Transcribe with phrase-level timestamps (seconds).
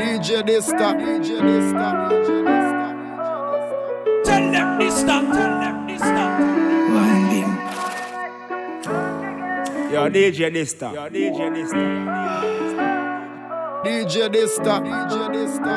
[0.00, 2.86] DJ Dysta, DJ Dysta, DJ Dysta.
[4.24, 6.40] Tell them this stop, tell them this stop.
[6.94, 7.52] Winding.
[9.92, 10.88] Yo, DJ Dysta.
[10.94, 11.82] Yo, DJ Dysta.
[13.84, 15.74] DJ Dysta, DJ Dysta.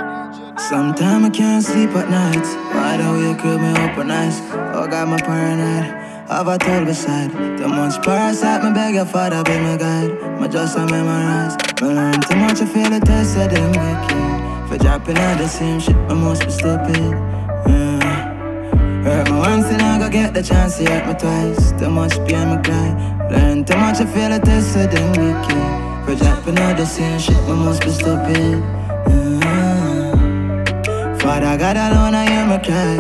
[0.58, 2.48] Sometimes I can't sleep at night.
[2.74, 4.36] Wide awake, wake me up at night.
[4.74, 5.86] Oh God, my paranoid.
[6.30, 7.32] Have a toll beside.
[7.58, 10.40] Too much parasite, me beg your father be my guide.
[10.40, 11.63] My just a memorize.
[11.82, 14.70] Learn too much, I feel the test of them wicked.
[14.70, 17.12] For dropping out the same shit, I must be stupid.
[17.68, 19.04] Yeah.
[19.04, 21.72] Hurt me once and I go get the chance to hurt me twice.
[21.74, 23.28] Too much pain, me cry.
[23.30, 26.06] Learn too much, I feel the test of them wicked.
[26.06, 28.64] For dropping out the same shit, I must be stupid.
[29.10, 29.74] Yeah.
[31.20, 32.98] Father God alone, I hear me cry,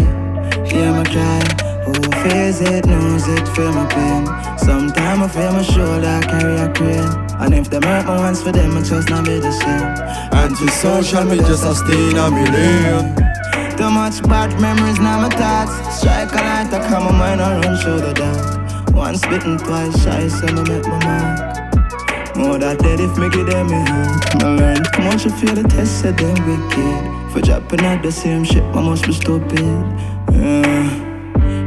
[0.65, 1.41] hear me cry.
[1.85, 1.93] Who
[2.23, 4.25] feels it, knows it, feel my pain.
[4.57, 7.22] Sometimes I feel my shoulder, carry a crane.
[7.43, 9.83] And if them hurt my once for them, I just not be the same.
[10.31, 13.15] Anti-social, me just a stay in a million.
[13.75, 15.99] Too much bad memories now my thoughts.
[15.99, 18.95] Strike a light, I come my mind and run through the dark.
[18.95, 22.37] Once bitten, twice shy, so me make my mark.
[22.37, 24.41] More that dead if me give them a hand.
[24.41, 27.33] Me learn too much, I feel the test, said them wicked.
[27.33, 29.59] For dropping out the same shit, I must be stupid.
[30.31, 31.12] Yeah.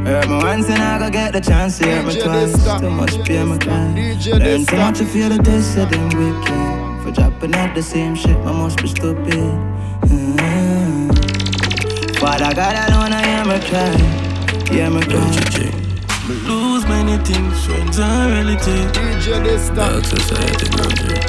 [0.07, 2.79] Hurt me once and I go get the chance to hurt me DJ twice.
[2.79, 4.39] Too much DJ pain, me Dysta, cry.
[4.39, 7.03] Learn too much, I feel the test, said them wicked.
[7.03, 9.35] For dropping out the same shit, I must be stupid.
[10.07, 11.11] Yeah.
[12.23, 13.91] Father God alone, I hear me cry.
[14.71, 15.75] Hear me cry.
[16.29, 18.91] Me lose many things, friends and relatives.
[18.95, 19.75] DJ Dysta.
[19.75, 21.19] Dark society boundary.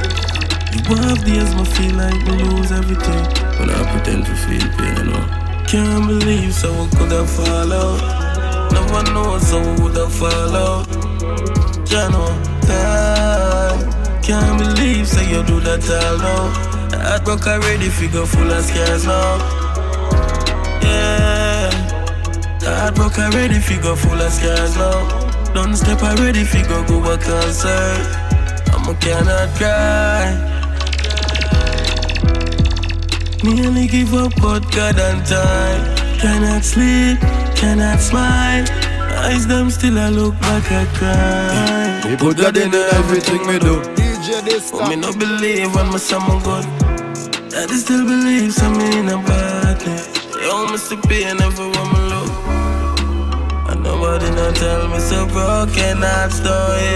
[0.70, 3.24] You have days me feel like me lose everything.
[3.58, 5.24] When I pretend to feel pain, you know.
[5.66, 8.27] Can't believe someone could have fall out.
[8.72, 10.86] Never know someone would have fall out.
[11.88, 12.26] Jano,
[12.66, 14.22] time.
[14.22, 16.68] Can't believe say you do that all now.
[17.04, 19.38] Heartbroke already, figure full of scars now.
[20.82, 21.70] Yeah.
[22.60, 25.52] Heartbroke already, figure full of scars now.
[25.54, 28.04] Don't step already, figure go back outside.
[28.74, 30.58] I'm a cannot cry.
[33.42, 36.18] Nearly give up, but God and time.
[36.18, 37.18] Cannot sleep,
[37.58, 38.64] cannot smile.
[39.26, 42.08] Eyes them still I look back at cry.
[42.08, 43.82] Me put God in everything me do.
[43.98, 44.28] DJ
[44.70, 45.00] But me Dysta.
[45.02, 46.64] no believe when my son good.
[47.50, 50.06] Daddy still believes I'm in a badness.
[50.34, 52.32] They all miss the pain everywhere me look.
[53.70, 56.94] And nobody not tell me so broken heart story.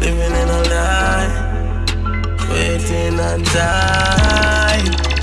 [0.00, 1.30] Living in a lie,
[2.50, 5.13] waiting on time.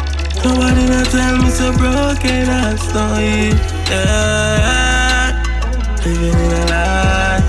[0.43, 3.53] Nobody not tell me so broken heart story.
[3.89, 5.43] Yeah,
[6.03, 7.41] living in a lie,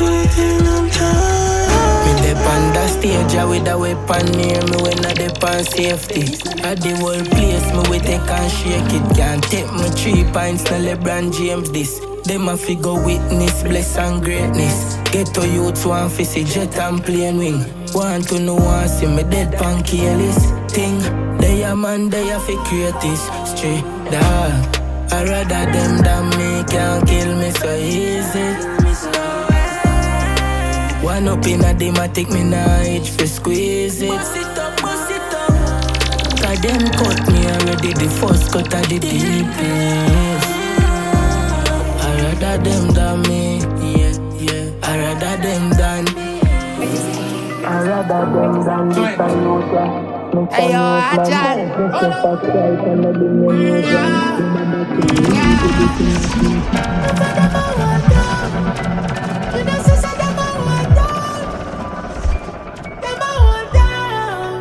[0.00, 2.04] waiting on time.
[2.04, 6.22] Me on the stage a with a weapon near me when I dep on safety.
[6.62, 9.16] At the whole place me we take and shake it.
[9.16, 12.00] Can't take me three pints no LeBron James this.
[12.24, 14.96] Them a figure witness, bless and greatness.
[15.12, 17.64] Get to youth want fi see jet and plane wing.
[17.94, 21.35] Want to know want see me dead pan careless thing.
[21.56, 24.52] They a man, they a fi create this straight dog.
[25.10, 28.48] I rather them than me can't kill me so easy.
[31.02, 34.10] One up in a take me nah itch for squeeze it.
[34.10, 36.40] Bust it up, bust it up.
[36.42, 40.46] Cause them cut me already, the first cut of the deepest.
[42.04, 43.60] I rather them than me,
[43.96, 44.12] yeah,
[44.44, 44.70] yeah.
[44.82, 46.04] I rather them than.
[47.64, 50.15] I rather them than this I know ya.
[50.36, 50.84] Hey yo,
[51.16, 51.58] Ajahn.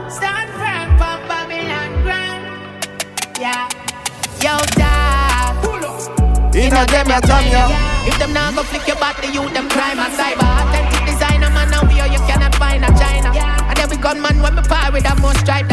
[0.08, 2.44] Stand firm for Babylon ground.
[3.38, 3.68] Yeah.
[4.40, 5.60] Yo, dad.
[6.56, 7.68] In a them ya jam ya.
[8.08, 10.48] If them not go flick your body, you them crime and cyber.
[10.48, 13.36] Authentic designer, man, now we are you cannot find a China.
[13.68, 15.68] And every gunman when me par with a more stripe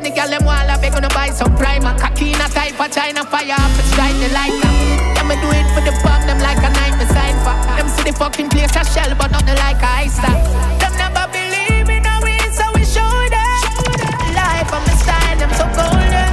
[0.00, 0.10] than tiger.
[0.10, 1.94] Ready for pay the girl them wall, I beg gonna buy some primer.
[1.98, 4.72] Kakina type of China fire up and strike the lighter.
[5.14, 7.56] Yeah, me do it for the pub, them like a me sign for.
[7.76, 10.38] Them see the fucking place a shell, but nothing like a ice stop.
[10.80, 13.60] Them never believe in our way, so we show them.
[14.34, 16.30] Life and my style, them so golden.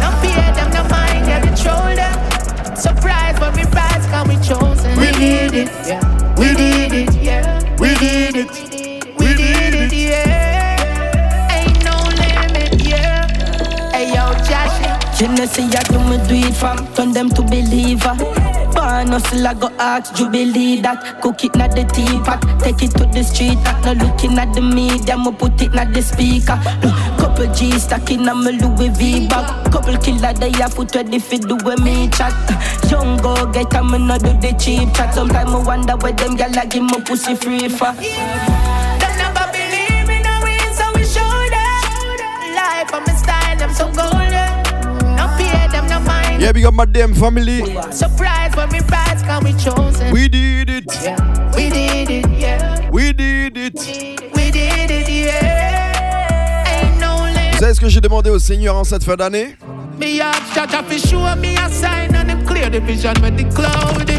[0.00, 2.14] No fear them, no mind, yeah, control them.
[2.76, 4.98] Surprise when we rise, cause we chosen.
[4.98, 6.02] We did it, yeah.
[6.36, 7.78] We did it, yeah.
[7.78, 8.71] We did it.
[15.52, 18.14] Genesee, I do me do it from turn them to believer.
[18.72, 21.20] Born hustle, I go ask Jubilee that.
[21.20, 23.58] Cook it not the teapot, take it to the street.
[23.64, 26.58] That no looking at the media, me put it not the speaker.
[27.18, 29.72] Couple G stacking on my Louis V bag.
[29.72, 32.32] Couple killer they have foot ready fi do with me chat.
[32.90, 35.14] Young go get a me no do the cheap chat.
[35.14, 37.92] Sometimes I wonder where them gyal a give me pussy free for.
[46.42, 47.62] Yeah, big up my damn family.
[47.92, 50.10] Surprise when we rise, cause we chosen.
[50.12, 50.92] We did it.
[51.00, 51.54] Yeah.
[51.54, 52.90] We did it, yeah.
[52.90, 53.74] We did it.
[54.34, 56.66] We did it, yeah.
[56.66, 57.52] Ain't no limit.
[57.52, 59.54] Vous savez ce que j'ai demandé au Seigneur en cette fin d'année?
[60.00, 63.44] Me ask Jah fi show me a sign and him clear the vision with the
[63.54, 64.18] cloudy.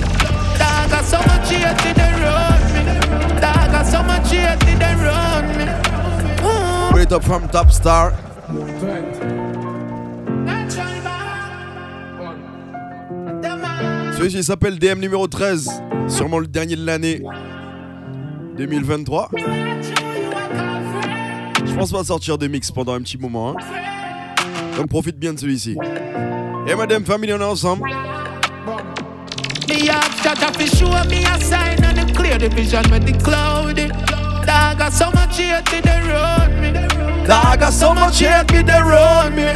[0.58, 2.86] Dog got so much hate to the road me.
[3.42, 5.66] Dog got so much hate to the road me.
[6.90, 8.14] Put it up from top star.
[14.24, 15.70] Celui-ci s'appelle DM numéro 13.
[16.08, 17.22] Sûrement le dernier de l'année
[18.56, 19.32] 2023.
[21.66, 23.50] Je pense pas sortir de mix pendant un petit moment.
[23.50, 23.56] hein.
[24.78, 25.76] Donc profite bien de celui-ci.
[26.68, 27.90] Et Madame Family, on est ensemble.
[29.68, 33.22] Me ask Jah fi show me a sign and him clear the vision with the
[33.22, 33.90] cloudy.
[34.48, 36.72] Dog got so much hate to the road me.
[37.28, 39.52] Dog got so much hate me, they run me.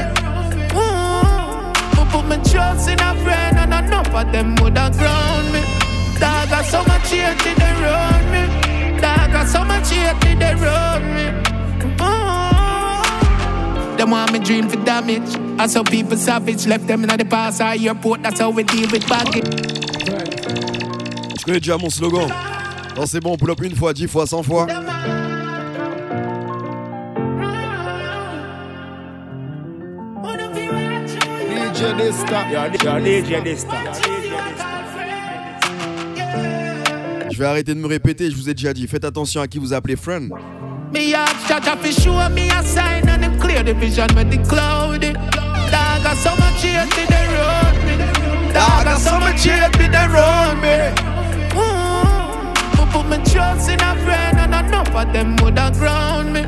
[1.96, 5.62] But put my trust in a friend and enough of them woulda ground me.
[6.20, 9.02] Dog got so much hate to the road me.
[9.02, 11.26] Dog got so much hate to the road me.
[13.98, 15.36] Them want me dream for damage.
[15.60, 18.22] I saw people savage, left them in the past or airport.
[18.22, 19.46] That's how we deal with baggage.
[21.40, 22.28] Je connais déjà mon slogan.
[22.96, 24.68] Non, c'est bon, pull up une fois, dix fois, cent fois.
[31.88, 33.66] DJ DJ.
[37.32, 38.88] Je vais arrêter de me répéter, je vous ai déjà dit.
[38.88, 40.30] Faites attention à qui vous appelez friend.
[40.94, 44.30] Me ask Jah Jah fi show me a sign and him clear the vision with
[44.30, 45.14] the cloudy.
[45.14, 47.96] Dog so much hate to the road me.
[48.54, 50.92] Dog so much hate me they run me.
[52.76, 56.42] But put my trust in a friend and enough of them woulda ground me.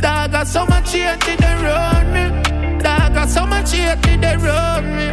[0.00, 2.47] Dog got so much hate to the road me.
[3.28, 5.08] So much hate to the road me.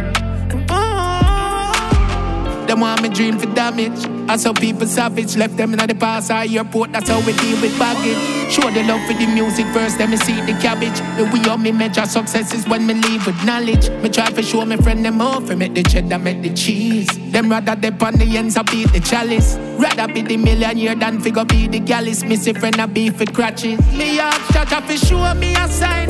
[2.66, 4.04] Them want me dream for damage.
[4.28, 6.92] I saw people savage, left them in the past or airport.
[6.92, 8.18] That's how we deal with baggage.
[8.50, 10.98] Show the love for the music first, then me see the cabbage.
[11.16, 13.88] The way on me measure success is when me leave with knowledge.
[14.02, 17.08] Me try to show me friend them off, and make the cheddar, make the cheese.
[17.30, 19.56] Them rather dip on the ends, I beat the chalice.
[19.78, 22.24] Rather be the millionaire than figure be the gallus.
[22.24, 23.78] Missy friend, I beef with crutches.
[23.92, 26.05] Me ask Jah fi show me a sign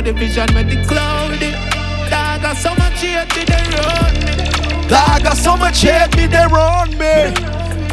[0.00, 1.52] and him clear the vision with the cloudy.
[2.10, 4.88] Dog got so much hate to the road me.
[4.88, 7.32] Dog got so much hate me, they run me.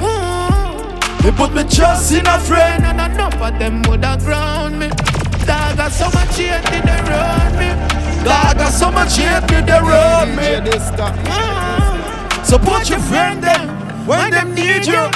[0.02, 1.22] Ooh.
[1.22, 2.84] They put me trust in a friend.
[2.86, 4.90] And enough of them woulda ground me.
[5.46, 7.70] Dog got so much hate in the road me.
[8.24, 10.70] Dog got so much hate me, they run me.
[10.70, 11.14] Dysta.
[11.28, 12.44] Ah.
[12.44, 13.68] Support your friend them
[14.06, 15.10] when them need you.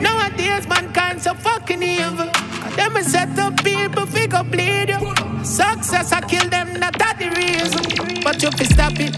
[0.00, 2.30] Nowadays mankind so fucking evil.
[2.76, 5.15] Them a set up people fi go bleed you.
[5.46, 8.22] Success I kill them, not that the reason.
[8.24, 9.14] But you fi stop it.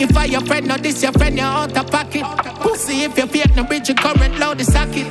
[0.00, 2.24] If I your friend, not this your friend, you're out of pocket.
[2.60, 5.08] Pussy if you fake no bridge, you current loud the socket.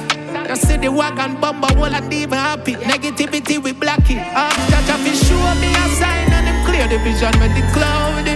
[0.48, 2.76] You see the wagon bumper wall and even happy.
[2.76, 4.18] Negativity we block it.
[4.18, 8.36] After Jah fi show me a sign and him clear the vision with the cloudy.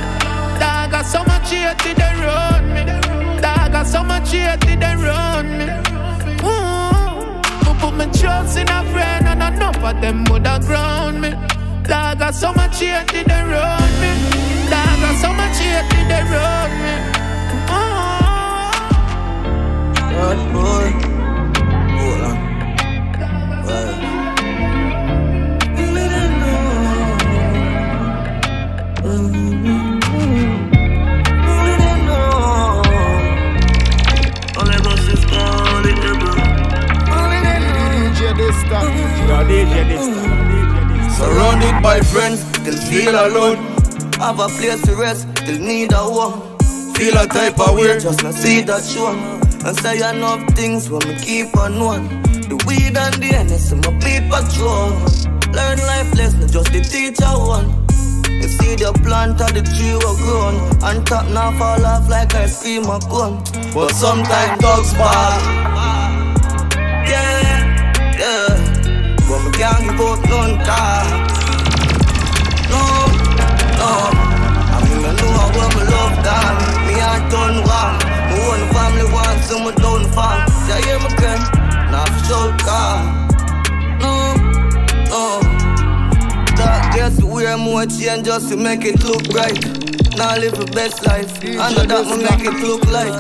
[0.59, 3.41] Dog got so much hate to the road me.
[3.41, 5.69] Dog got so much hate to the road me.
[6.41, 11.62] Ooh, put my trust in a friend and enough of them woulda ground me.
[11.83, 14.11] Dog got so much hate to the road me.
[14.69, 16.93] Dog got so much hate to the road me.
[17.69, 18.03] Ooh.
[20.15, 20.87] Bad boy.
[21.99, 22.35] Hold on.
[23.65, 23.91] Well.
[25.77, 26.63] Only them know.
[31.51, 32.83] Only them know.
[34.57, 36.37] Only go sister, only them know.
[37.11, 37.91] Only them know.
[37.99, 38.79] DJ Dysta.
[39.27, 40.11] Yo, DJ Dysta.
[40.13, 40.22] DJ Dysta.
[41.23, 43.55] Surrounded by friends, still feel alone.
[44.19, 46.57] Have a place to rest, still need a home.
[46.95, 49.07] Feel a type of way, just not see that show.
[49.65, 52.07] And say enough things when me keep on one.
[52.49, 54.91] The weed and the NS, my beat patrol.
[55.55, 57.71] Learn life lesson, just the teacher one.
[58.27, 62.35] You see the plant of the tree will grown And top now fall off like
[62.35, 63.41] ice cream a cone
[63.73, 65.41] But sometimes dogs bark
[67.07, 71.02] Yeah, yeah But me can't give out none talk
[87.83, 89.59] Change just to make it look right.
[90.15, 91.43] Now live the best life.
[91.43, 93.11] I know that will make it look like.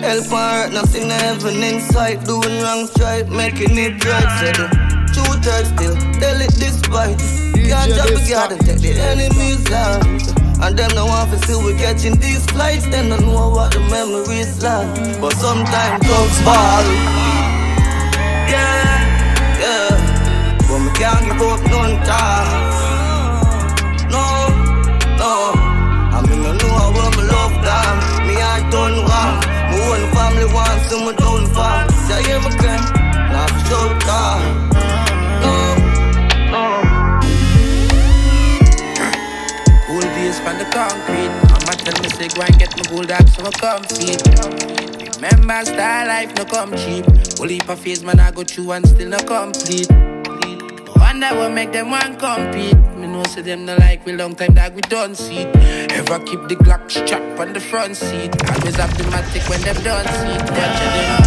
[0.00, 2.24] Help and hurt, nothing heaven inside.
[2.24, 4.30] Doing wrong stripe, making it right.
[4.40, 4.66] Said the
[5.12, 7.20] truth hurt still, tell it despite.
[7.68, 10.00] Can't just be God and take the enemy's life.
[10.64, 12.88] And them no want to see we catching these flights.
[12.88, 15.20] Then I know what the memories like.
[15.20, 16.84] But sometimes thugs fall.
[18.48, 19.04] Yeah,
[19.60, 20.56] yeah.
[20.64, 22.87] But me can't give up none time.
[28.70, 29.40] Done wrong.
[29.70, 31.88] My own family wants to my downfall.
[32.06, 32.82] Say yeah, me can.
[33.32, 34.68] Not so time.
[35.42, 35.54] No,
[36.52, 36.64] no.
[39.86, 41.32] Cool days from the concrete.
[41.50, 44.20] Mama tell me say go and get my gold up so I come feet.
[45.16, 47.04] Remember star life no come cheap.
[47.40, 49.90] Only heap of phase man I go through and still no complete.
[50.96, 52.76] Wonder what make them want compete.
[53.18, 55.38] Know say them no like we long time that we don't see.
[55.38, 55.90] it.
[55.90, 58.30] Ever keep the Glock strap on the front seat.
[58.48, 60.38] Always have the matic when them don't see.
[60.38, 60.46] it.
[60.54, 61.18] Watch them.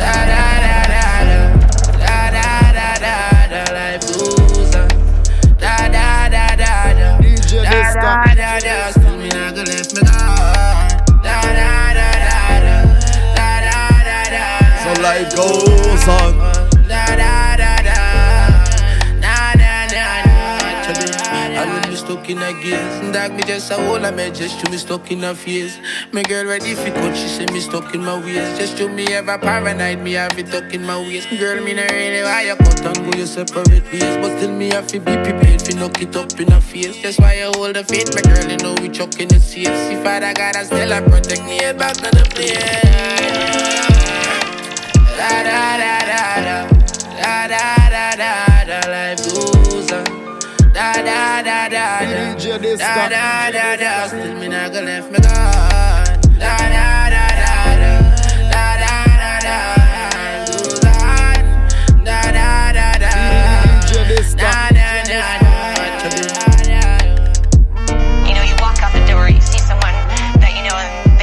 [0.00, 1.50] Da da da da da
[2.00, 4.88] da da da da da life goes on.
[5.60, 7.18] Da da da da da.
[7.20, 8.90] DJ Da da da da.
[8.92, 10.88] Still me not gonna left me gone.
[11.20, 12.76] Da da da da da.
[13.36, 13.76] Da da
[14.08, 14.44] da da.
[14.80, 16.71] So life goes on.
[22.32, 23.12] In a gears.
[23.12, 25.78] Dog me just a hole, I may just to me stuck in a phase.
[26.12, 28.58] My girl ready cut, she say me stuck in my ways.
[28.58, 31.26] Just to me ever paranoid, me have it stuck in my ways.
[31.26, 34.16] Girl, me not really why you cut and go your separate ways.
[34.22, 37.02] But still me have to be prepared for knock it up in a face.
[37.02, 39.66] That's why I hold the faith, my girl, you know we chuck in the safe.
[39.66, 42.58] See father God, I still I protect me back to the place.
[45.16, 45.92] Da da da.
[47.22, 47.81] Da da da da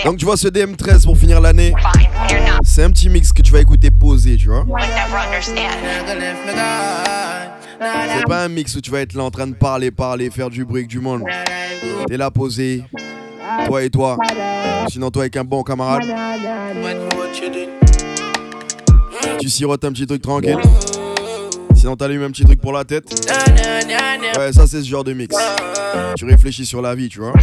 [0.05, 1.73] Donc tu vois ce DM13 pour finir l'année.
[2.63, 4.65] C'est un petit mix que tu vas écouter posé, tu vois.
[7.81, 10.49] C'est pas un mix où tu vas être là en train de parler, parler, faire
[10.49, 11.23] du bruit du monde.
[12.07, 12.83] T'es là posé,
[13.65, 14.17] toi et toi.
[14.89, 16.03] Sinon toi avec un bon camarade,
[19.39, 20.57] tu sirotes un petit truc tranquille.
[21.73, 23.05] Sinon t'allumes un petit truc pour la tête.
[24.37, 25.35] Ouais, ça c'est ce genre de mix.
[26.17, 27.33] Tu réfléchis sur la vie, tu vois.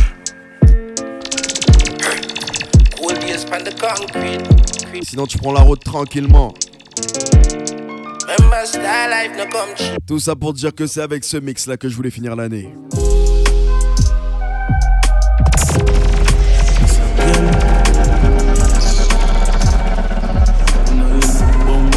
[5.02, 6.52] Sinon tu prends la route tranquillement.
[10.06, 12.74] Tout ça pour dire que c'est avec ce mix là que je voulais finir l'année.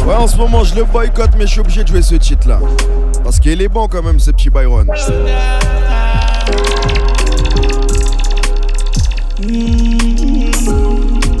[0.06, 2.48] Ouais, en ce moment je le boycotte, mais je suis obligé de jouer ce titre
[2.48, 2.60] là.
[3.22, 4.88] Parce qu'il est bon quand même, ce petit Byron.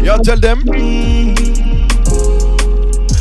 [0.02, 0.64] Yo, tell them.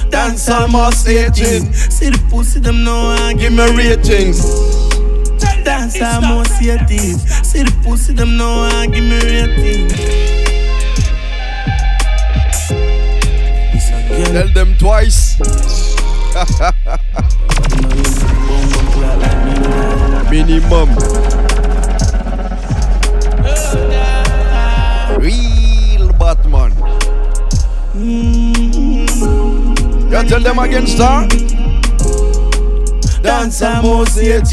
[0.09, 1.73] Dance almost 18.
[1.73, 4.41] See the pussy, them know I give me ratings.
[5.63, 7.17] Dance almost 18.
[7.43, 9.93] See the pussy, them know I give me ratings.
[14.31, 15.39] Tell them twice.
[20.29, 20.89] Minimum.
[25.19, 26.68] Real Batman.
[30.27, 31.58] Tell them against her.
[33.21, 34.43] Dance almost 18.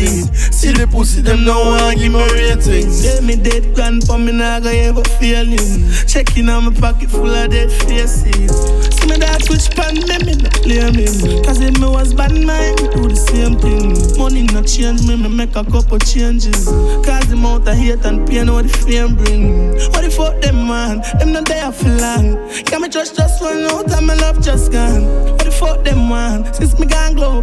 [0.52, 3.02] See the pussy, them know I give me ratings.
[3.02, 5.90] Get me dead grand for me, nah go ever feeling.
[6.06, 8.26] Checking on my pocket full of dead faces.
[8.26, 11.44] See me that switch pan, me, me no blaming.
[11.44, 13.94] Cause if me was bad mind, me do the same thing.
[14.18, 16.66] Money not change me, me make a couple changes.
[17.06, 19.78] Cause the amount of hate and pain what the fame bring.
[19.94, 22.34] What the fuck them man, them not there for long.
[22.66, 25.06] Can me trust just one out and my love just gone.
[25.36, 27.42] What the fuck them man, since me gone global.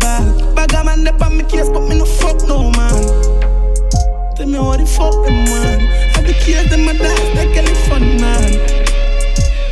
[0.56, 3.03] Bag a man, they on me case, but me no fuck no man.
[4.36, 5.79] Tell me what the fuck them man.
[6.15, 8.51] I the kids them a dance like any fun man.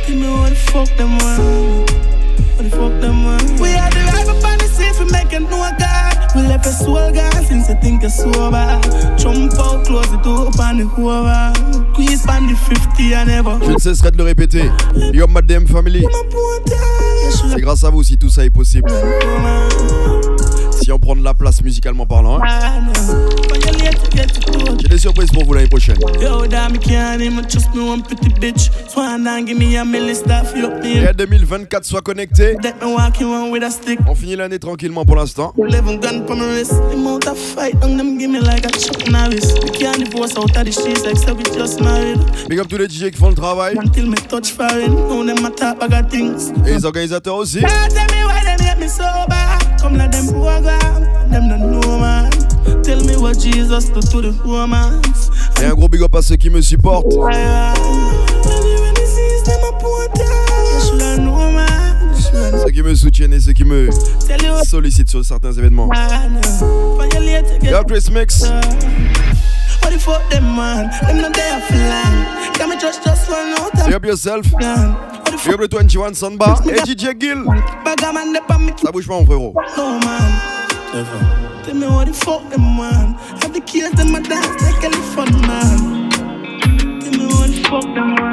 [0.06, 1.86] Tell me what the fuck them man.
[2.56, 3.60] What the fuck them man.
[3.60, 6.12] We had the up on the scene for making no God.
[6.34, 8.80] We left a soul gone since I think it's sober.
[9.18, 11.52] Jump out, close the door, on the cover.
[11.92, 13.58] Squeeze on the 50 and never.
[13.64, 14.70] Je ne cesserai de le répéter.
[15.12, 16.06] Yo, Madame Family.
[17.50, 18.90] C'est grâce à vous si tout ça est possible.
[20.82, 22.40] Si vient prendre la place musicalement parlant.
[22.42, 22.90] Hein.
[24.80, 25.96] J'ai des surprises pour vous l'année prochaine.
[31.08, 32.56] Et 2024 soit connecté.
[34.08, 35.52] On finit l'année tranquillement pour l'instant.
[42.48, 43.76] Big up tous les DJ qui font le travail.
[46.66, 47.60] Et les organisateurs aussi.
[49.82, 52.30] Come let them program, them don't know man.
[52.82, 55.30] Tell me what Jesus do to the romance.
[55.60, 57.12] Et un gros big up à ceux qui me supportent.
[62.64, 63.90] Ceux qui me soutiennent et ceux qui me
[64.64, 65.88] sollicitent sur certains événements.
[67.88, 68.42] Chris Mix.
[69.82, 70.90] What the fuck them man?
[71.06, 72.54] Them not there for long.
[72.54, 73.72] Can me just just one out?
[73.84, 74.46] Big up yourself.
[75.44, 77.44] Big up le 21 Sunbar et DJ Gill.
[78.82, 79.54] Ça bouge pas mon frérot.
[79.76, 80.32] No man.
[81.64, 83.16] Tell me what the fuck them man?
[83.42, 86.10] Have the kids them a dance like a fun man.
[87.00, 88.30] Tell me what the fuck them man.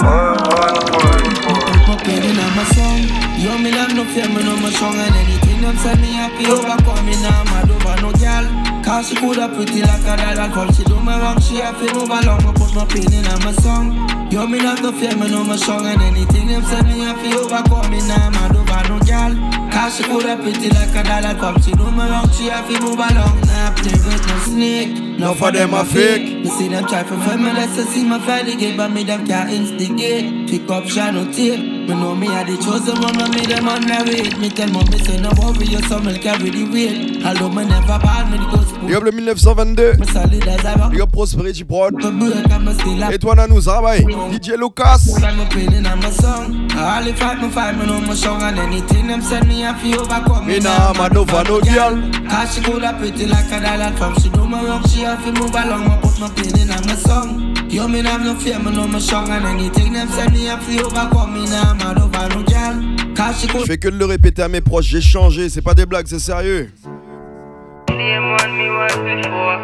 [1.87, 3.01] My my song.
[3.39, 6.45] Yo, me love no fear, me know my song and anything them send me happy
[6.45, 8.68] overcome me now, mad over no girl.
[8.89, 11.93] Cause she coulda pretty like a doll call she do me wrong, she have to
[11.93, 13.93] move along, I put my pain in my song.
[14.31, 17.21] Yo, me not no fear, me know my song and anything them send me have
[17.21, 19.69] to overcome me now, mad over no girl.
[19.69, 22.81] Cause she coulda pretty like a doll come she do me wrong, she have to
[22.81, 23.39] move along.
[23.41, 26.41] Nah, play with no snake, no for them a fake.
[26.41, 29.23] Me see them try for find me, let's see my family get, but me them
[29.27, 30.49] can't instigate.
[30.49, 31.59] Pick up, shine no tape.
[31.59, 34.41] Me know me are the chosen one, me them on the way.
[34.41, 37.23] Me tell mommy say no worry, your son will carry the weight.
[37.23, 38.78] Although me never bad, me the ghost.
[38.85, 39.93] Big up le 1922.
[40.91, 41.93] Big up Prosperity Prod.
[43.11, 44.97] Et toi Nanou, ça va DJ Lucas.
[46.79, 49.73] All if I me find me know my song and anything them send me a
[49.75, 50.47] feel overcome.
[50.47, 51.99] Me nah mad over no girl.
[52.29, 55.31] Cause she coulda pretty like a dollar from she do me wrong, she have to
[55.33, 55.87] move along.
[55.89, 57.55] I put my pain in my song.
[57.69, 60.57] Yo, me have no fear, me know my song and anything them send me a
[60.57, 61.33] feel overcome.
[61.33, 62.99] Me nah mad over no girl.
[63.19, 66.07] Je fais que de le répéter à mes proches, j'ai changé, c'est pas des blagues,
[66.07, 66.71] c'est sérieux.
[67.99, 69.59] Name one me was before.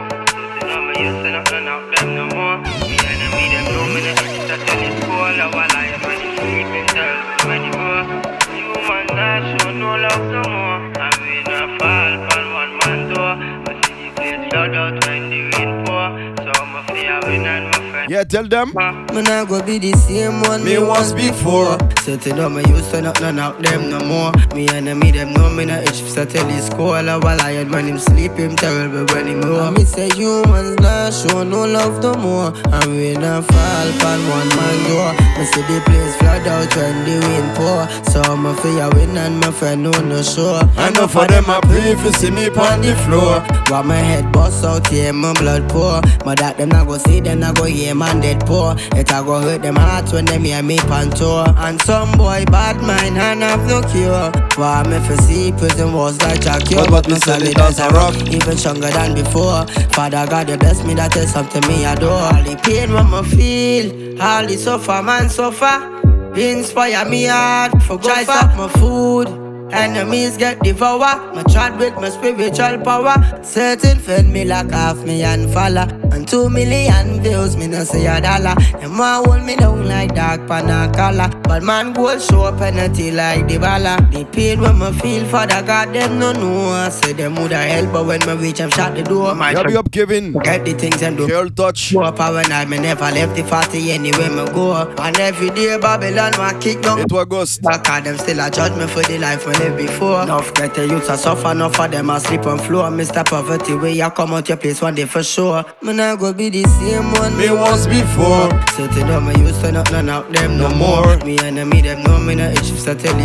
[0.59, 2.57] You know me used to not run out them no more.
[2.83, 5.31] Me enemy them know me not to tell it cool.
[5.39, 7.15] Now while I am ready sleeping, tell
[7.47, 8.03] many more.
[8.51, 10.79] Human not show no love no more.
[10.99, 13.33] And we not fall from one man door.
[13.63, 16.07] But see the place flood out when the rain pour.
[16.43, 17.74] So a fear win and
[18.07, 18.15] my.
[18.15, 18.69] Yeah, tell them.
[19.13, 21.77] Me not go be the same one me, me was before.
[22.01, 24.31] Setting up my used to not none out them no more.
[24.53, 27.87] Me enemy them know me not itch for tell his school while I had when
[27.87, 29.71] him sleep him terrible when him more.
[29.71, 32.53] Me say humans not show no love no more.
[32.73, 35.13] And we not fall pan one man door.
[35.39, 37.87] Me see the place flood out when the wind pour.
[38.11, 40.61] So I'm a fear win and my friend know no sure.
[40.77, 43.43] I know for them I pray if you see me on the floor.
[43.69, 46.01] But my head bust out here, my blood pour.
[46.23, 48.75] But that them not go see them not go hear man dead poor.
[48.95, 51.45] It a go hurt them hearts when them hear me pan tour.
[51.57, 54.31] And some boy bad mind and have no cure.
[54.55, 56.83] Why me for see prison was like a cure.
[56.85, 59.65] But, but me solid as a rock, even stronger than before.
[59.93, 62.11] Father God, you bless me, that is something me adore.
[62.11, 65.91] All the pain what me feel, all the suffer man suffer.
[66.35, 69.44] Inspire me hard for go up my food.
[69.71, 71.35] Enemies get devoured.
[71.35, 73.15] My chat with my spiritual power.
[73.43, 75.87] Certain fed me like half million follow.
[76.11, 78.55] And two million views, me no say a dollar.
[78.79, 81.43] Them want hold me down like dark panacala.
[81.43, 83.97] But man gold show up penalty like the bala.
[84.11, 86.69] The pain when me feel for the God, them no know.
[86.69, 89.35] I say them woulda help, but when me reach, I'm shut the door.
[89.35, 90.33] My be up, Kevin.
[90.33, 91.27] Get the things and do.
[91.27, 91.93] Girl touch.
[91.93, 94.73] Go up when I me never left the party anywhere me go.
[94.99, 96.99] And every day Babylon want kick down.
[96.99, 97.61] It was ghost.
[97.61, 100.23] Back them still a judge me for the life when live before.
[100.23, 102.89] Enough get the youths a suffer, enough of them sleep on floor.
[102.89, 103.25] Mr.
[103.25, 105.63] Poverty, where you come out your place one day for sure.
[105.81, 108.49] Me not go be the same one me was before.
[108.75, 111.17] Setting up my used to not none out them no more.
[111.25, 113.15] Me enemy them know me itch so tell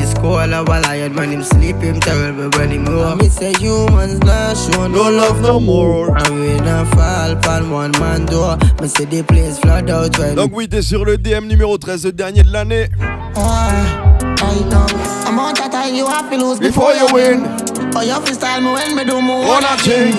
[0.65, 2.85] while I had man him sleep him terrible when him.
[3.19, 6.17] Me say humans not show no love no more.
[6.17, 8.57] And we not fall pan one man door.
[8.81, 10.35] Me say the place flood out when.
[10.35, 12.89] Donc oui, t'es sur le DM numéro 13, le dernier de l'année.
[14.51, 15.31] I know.
[15.31, 17.80] Amount of time you have to lose before, before you win.
[17.93, 20.15] Oh, you freestyle me when me do more One a thing.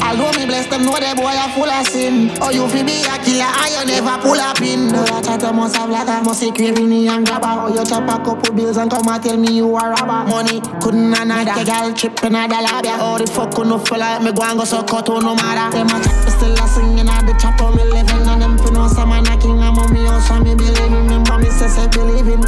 [0.00, 2.30] Although me bless them, know the boy are full of sin.
[2.40, 4.94] Oh, you fi be a killer, and you never pull a pin.
[4.94, 7.66] Oh, you chat must have like a must craving me and grabber.
[7.66, 10.30] Oh, you chop a couple bills and come and tell me you are robber.
[10.30, 11.58] Money couldn't another.
[11.58, 12.98] The girl trip another lab, yeah.
[13.02, 15.34] Oh, the fuck no feel like me go and go so cut on oh, no
[15.34, 15.76] matter.
[15.76, 18.22] Them a chat, still a singing at the top of me living.
[18.22, 20.92] And them fi know some a king and mommy also me believe.
[20.94, 22.44] Remember me say say believing.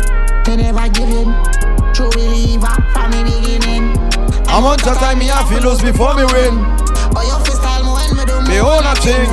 [0.47, 1.35] They never give in.
[1.93, 3.88] True believer from the beginning.
[4.49, 6.57] I'm on the time me I feel lose before me win.
[7.15, 9.29] Oh, you feel style me when me do Me own a thing.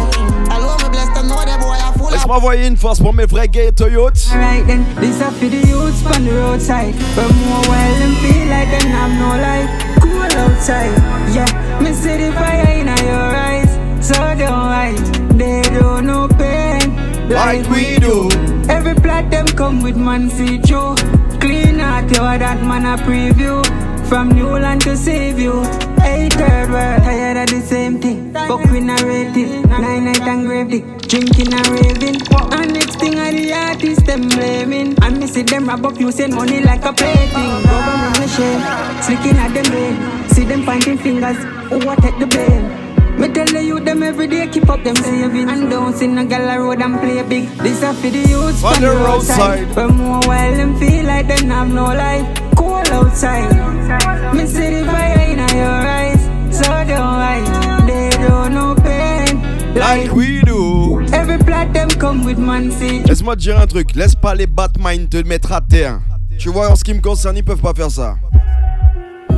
[0.52, 2.12] Hello, me blessed to know the boy a fool.
[2.12, 4.32] Laisse-moi envoyer une force pour mes vrais ghetto youths.
[4.32, 6.94] Alright then, this up for the youths on the roadside.
[7.16, 9.70] But more while them feel like they have no life.
[10.02, 10.92] Cool outside,
[11.34, 11.80] yeah.
[11.80, 13.72] Me see the fire in your eyes,
[14.06, 15.26] so don't hide.
[15.38, 16.96] They don't know pain
[17.30, 18.30] Like we do.
[18.70, 20.96] Every plot them come with man see through.
[21.40, 23.64] Clean out your that man a preview.
[24.08, 25.64] From Newland to save you.
[25.98, 28.32] Hey, third world, tired of the same thing.
[28.34, 29.66] Fuck we narrative.
[29.68, 30.86] Nine night and grave dick.
[31.10, 32.22] Drinking and raving.
[32.54, 34.96] And next thing are the artists them blaming.
[35.02, 37.64] And me see them rub up using money like a plaything.
[37.66, 38.62] Government me shame.
[39.02, 40.30] Slicking at them brain.
[40.30, 41.38] See them pointing fingers.
[41.70, 42.86] Who what take the blame?
[43.20, 46.26] Me tell the youth them every day keep up them saving And don't see no
[46.26, 49.74] gal a road and play big This a for the youths On the roadside.
[49.74, 52.45] But more while them feel like they have no life
[52.86, 56.22] Cool outside Me see the fire in your eyes
[56.56, 61.02] So don't hide They don't know pain Like we do.
[61.14, 64.48] Every plot them come with man see Laisse-moi te dire un truc, laisse pas les
[64.48, 66.00] Batman te mettre à terre.
[66.38, 68.18] Tu vois, en ce qui me concerne, ils peuvent pas faire ça.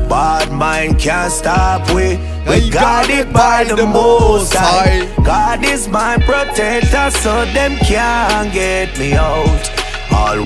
[0.10, 2.18] Bad mind can't stop we.
[2.48, 5.06] We got it by the most high.
[5.24, 9.70] God is my protector, so them can't get me out.
[10.12, 10.46] All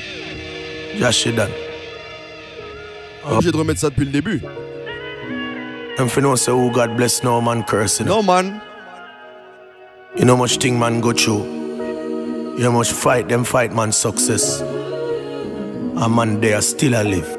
[0.98, 1.61] just shit done.
[3.24, 4.42] Obligé de remettre ça depuis le début.
[5.98, 8.06] And for know say who God bless no man cursing.
[8.06, 8.60] No man.
[10.16, 11.44] You know much thing man go through.
[12.56, 14.62] You know much fight them fight man success.
[15.96, 17.38] A man there still a live.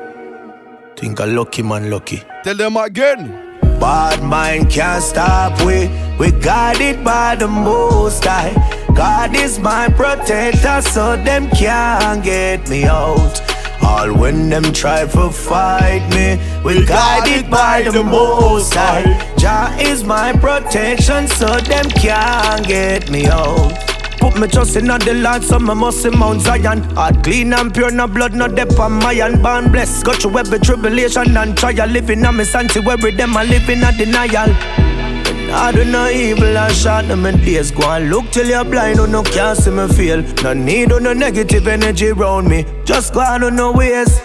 [0.96, 2.22] Think a lucky man lucky.
[2.44, 3.32] Tell them again.
[3.80, 5.90] Bad mind can't stop we.
[6.20, 8.54] We guided by the most high.
[8.94, 13.53] God is my protector, so them can't get me out.
[13.84, 19.04] All when them try to fight me, we guided by the most high.
[19.38, 23.74] Jah is my protection, so them can't get me out.
[24.20, 26.82] Put me trust in the Lord, so me must see Mount Zion.
[26.96, 30.06] Heart clean and pure, no blood, no depth on my iron born blessed.
[30.06, 34.93] Got through every tribulation and trial, living on me sanctuary, them a living a denial.
[35.56, 37.70] I do no evil and shot them in days.
[37.70, 40.22] Go and look till you're blind, or no can't see me feel.
[40.44, 42.66] No need of no negative energy around me.
[42.86, 44.20] Just go on no ways.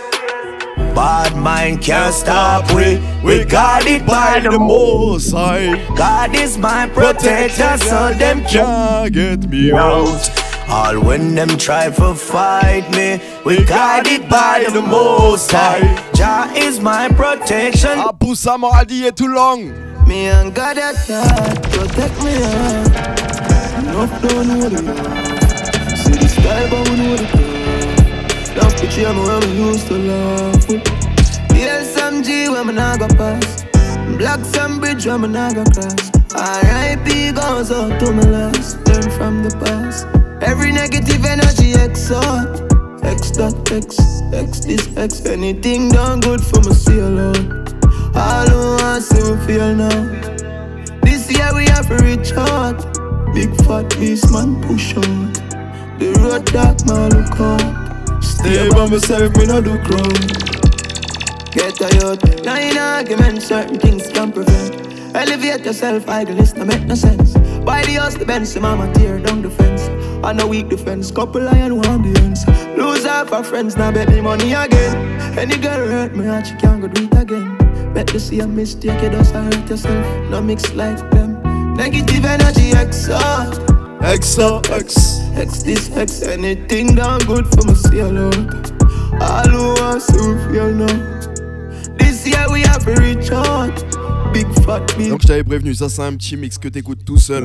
[0.94, 2.98] Bad mind can't stop we.
[3.22, 5.76] We got it by the most high.
[5.94, 10.30] God is my protector, so them can't get me out.
[10.68, 13.64] All when them try to fight me, we
[14.06, 16.10] it by the most high.
[16.14, 17.98] Jah is my protection.
[17.98, 19.87] I put some est too long.
[20.08, 22.88] Me and God that God protect me heart.
[23.84, 24.80] Enough don't know the.
[26.00, 27.28] See the sky, but we know the.
[28.56, 30.64] Love picture me when we used to laugh.
[31.52, 33.64] Heal some G when me nah go pass.
[34.16, 36.10] Block some bridge when me nah go cross.
[36.34, 37.32] R.I.P.
[37.32, 38.78] goes out to my last.
[38.88, 40.06] Learn from the past.
[40.42, 42.64] Every negative energy exalt.
[43.04, 43.98] X dot X,
[44.32, 45.26] X this X.
[45.26, 47.77] Anything done good for me, see alone.
[48.14, 50.00] All who want see feel now.
[51.02, 52.78] This year we have to reach out.
[53.34, 55.32] Big fat beast man push on.
[55.98, 58.22] The road dark man look out.
[58.22, 60.18] Stay by myself, me no do crowd.
[61.52, 62.44] Get tired.
[62.44, 64.88] Now in argument, certain things can prevent.
[65.14, 67.34] Elevate yourself, idleness, no make no sense.
[67.64, 69.88] Buy the house, the Benz, the mama tear down the fence.
[70.24, 72.46] On a weak defense, couple iron one the ends.
[72.76, 74.96] Lose half our friends, now bet me money again.
[75.38, 77.57] Any girl hurt me, and she can't go do it again.
[77.94, 80.30] Bet you see a mistake, you just hurt yourself.
[80.30, 81.42] No mix like them.
[81.74, 83.58] Negative energy, exalt.
[84.00, 85.20] XO, X.
[85.36, 88.70] X this, X anything done good for me, see a lot.
[89.20, 91.18] All who want to feel now.
[91.98, 93.87] This year we have to reach out.
[94.38, 95.08] Big fat beat.
[95.08, 97.44] Donc je t'avais prévenu, ça c'est un petit mix que t'écoutes tout seul.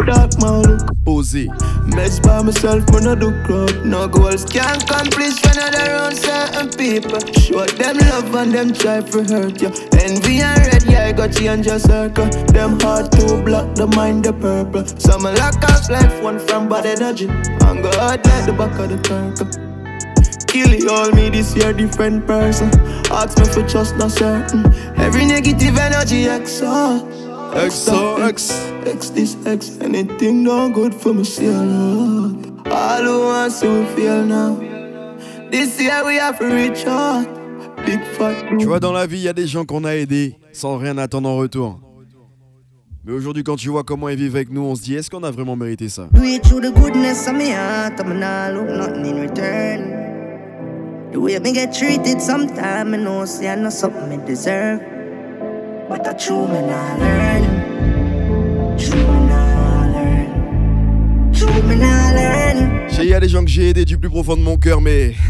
[1.03, 1.47] Posé.
[1.88, 3.84] Mess by myself, when I do crowd.
[3.84, 7.19] No goals can accomplish when I around certain people.
[7.41, 9.71] Show them love and them try to hurt you.
[10.03, 12.29] Envy and red, yeah, I got change your circle.
[12.53, 14.86] Them heart too black, the mind the purple.
[14.99, 17.27] Some lack of life, one from bad energy.
[17.27, 19.72] And go hard like the back of the turtle.
[20.53, 22.69] Kill it all me this year, different person.
[23.09, 24.63] Ask me for trust, not certain.
[24.97, 27.09] Every negative energy, exalt.
[27.55, 28.51] XO, X.
[28.85, 32.67] X this X, anything done good for me, see a lot.
[32.67, 34.55] All who want to feel now.
[35.49, 37.25] This year we have to reach out.
[37.83, 40.35] Big fat Tu vois, dans la vie, il y a des gens qu'on a aidés
[40.51, 41.79] sans rien attendre en retour.
[43.03, 45.23] Mais aujourd'hui, quand tu vois comment ils vivent avec nous, on se dit est-ce qu'on
[45.23, 46.09] a vraiment mérité ça?
[46.13, 50.02] Do it through the goodness of me heart, I'm not look nothing in return.
[51.13, 54.82] The way me get treated sometime, I know say I know something me deserve.
[55.88, 58.78] But I true me not learn.
[58.80, 61.32] True me not learn.
[61.32, 62.89] True me not learn.
[62.99, 65.13] Il y a des gens que j'ai aidés du plus profond de mon cœur, mais.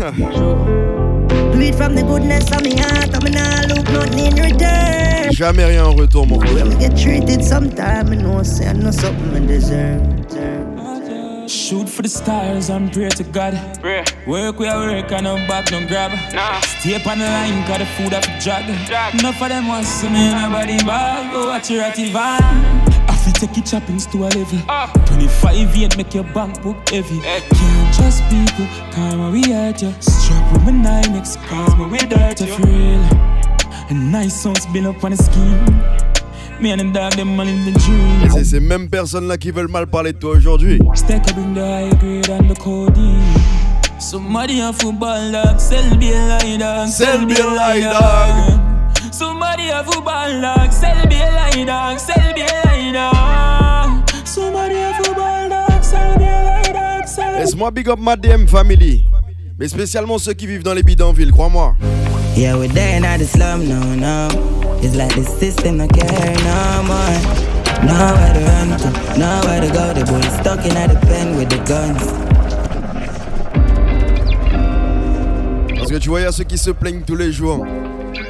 [1.66, 3.16] It from the goodness of my heart.
[3.16, 5.32] I'm not look nothing in return.
[5.32, 6.56] Jamais rien en retour, mon frère.
[6.56, 10.63] When me get treated sometime, I know say I know something I deserve.
[11.54, 13.54] Shoot for the stars and pray to God.
[13.80, 14.04] Pray.
[14.26, 16.12] Work where I work and no back, no grab.
[16.34, 16.60] Nah.
[16.62, 18.66] Stay up on the line, cause the food up drag.
[18.88, 19.14] drag.
[19.14, 21.32] Enough of them want to me, nobody bag.
[21.32, 22.42] Go watch your ratty van.
[23.08, 24.60] I feel take your choppings to a level.
[24.68, 24.88] Uh.
[25.06, 27.20] 25 yet make your bank book heavy.
[27.20, 27.42] Hey.
[27.42, 29.94] Can't trust people, time we hurt you.
[30.00, 33.04] Strap with my nine, expose me with dirt, you real.
[33.90, 36.03] A nice songs built up on the scheme.
[36.66, 40.80] Et c'est ces mêmes personnes-là qui veulent mal parler de toi aujourd'hui.
[44.00, 48.60] Somebody a football dog, sell be a lie dog, sell be a lie dog.
[49.12, 54.04] Somebody a football dog, sell be a lie dog, sell be a lie dog.
[54.26, 57.40] Somebody a football dog, sell be a lie dog, sell.
[57.40, 59.06] Laisse-moi big up ma DM family,
[59.58, 61.76] mais spécialement ceux qui vivent dans les bidonvilles, crois-moi.
[62.36, 64.63] Yeah, we're dying at the slum, no, no.
[64.86, 67.16] It's like the system don't care no more.
[67.88, 69.94] Nowhere to run to, nowhere to go.
[69.94, 72.04] The stuck in the pen with the guns.
[75.78, 77.66] Parce que tu vois, il y a ceux qui se plaignent tous les jours,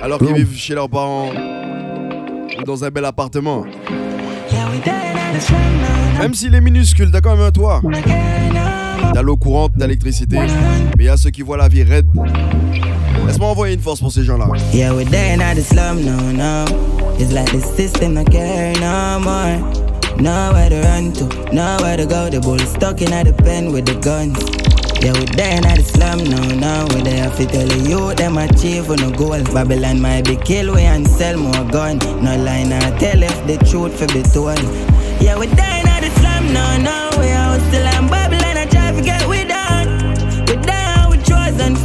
[0.04, 1.32] alors qu'ils vivent chez leurs parents
[2.60, 3.66] ou dans un bel appartement.
[6.20, 7.82] Même s'il est minuscule, t'as quand même un toit.
[9.12, 10.38] T'as l'eau courante, t'as l'électricité.
[10.98, 12.06] Mais il y a ceux qui voient la vie raide.
[13.26, 14.46] Laisse-moi envoyer une force pour ces gens-là.
[14.74, 16.66] Yeah, we're dying at the slum, no, no.
[17.20, 19.60] It's like the system don't care no more.
[20.20, 22.30] Nowhere to run to, nowhere to go.
[22.30, 24.38] The bull stuck in the pen with the guns.
[25.04, 26.88] Yeah, we dying at the slum, no, no.
[26.94, 29.50] We have to tell youth them achieve for no goals.
[29.50, 31.98] Babylon might be kill we and sell more gun.
[32.22, 34.60] No line, I tell if the truth for be told.
[35.22, 37.10] Yeah, we dying at the slum, no, no.
[37.20, 40.46] We are still in Babylon, I try to get we done.
[40.48, 41.78] We down with choice and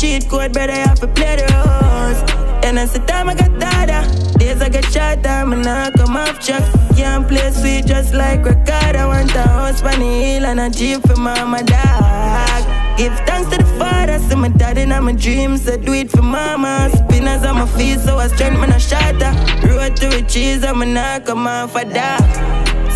[0.00, 2.18] cheat code, but I have to play the rules.
[2.64, 4.02] And as the time I got tighter,
[4.38, 6.64] days I get shot down, and I come off track.
[6.96, 8.96] Can't play sweet just like record.
[8.96, 12.62] I want a house on hill and a jeep for mama dog.
[12.96, 15.68] Give thanks to the father, see my daddy in my dreams.
[15.68, 16.90] I do it for mama.
[16.94, 19.32] Spinners on my feet, so I strength man a shatter.
[19.68, 22.30] Road to riches, I'm knock, come off a dark.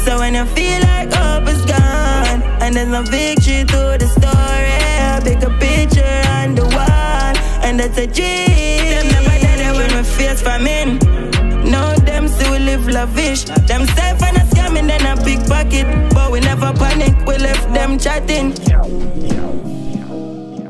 [0.05, 4.73] So when you feel like hope is gone, and there's no victory to the story,
[5.13, 6.74] I pick a picture on the
[7.75, 8.89] wall, and that's a dream.
[8.91, 10.99] Them never dead when we face famine.
[11.71, 13.45] No, them still live lavish.
[13.45, 15.87] Them safe and a scamming, then a big pocket.
[16.13, 18.55] But we never panic, we left them chatting.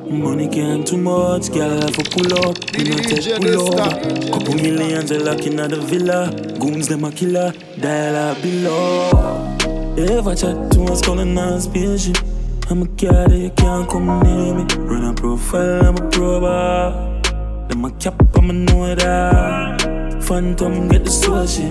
[0.09, 2.57] Money can't too much, girl, have a pull up.
[2.77, 4.03] We not take pull up.
[4.33, 6.31] Couple millions are locking at the villa.
[6.59, 7.53] Goons, them a killer.
[7.79, 9.57] Dial up below.
[9.97, 12.34] Ever chat to us calling on spaceship.
[12.71, 14.65] I'm a cat, you can't come near me.
[14.79, 17.21] Run a profile, I'm a prober.
[17.69, 20.23] Them a cap, I'm a know that.
[20.23, 21.69] Phantom, get the sushi.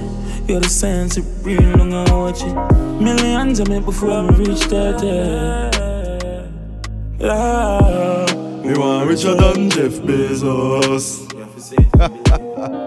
[0.47, 2.53] You're the science, it real long I watch it.
[3.01, 5.01] Millions of me before I reach that.
[7.17, 8.25] Yeah.
[8.62, 11.32] We want richer than Jeff Bezos.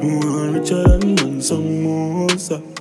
[0.00, 2.79] We want richer than Mansa Musa.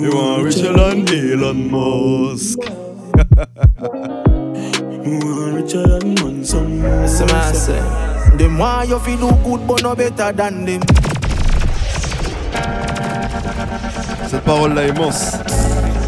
[0.00, 2.58] We want richer than Elon Musk.
[5.04, 7.54] We want richer than Manson Listen, I Musa.
[7.54, 10.80] say, them want you feel do good, but no better than them.
[14.26, 15.36] Cette parole-là est immense.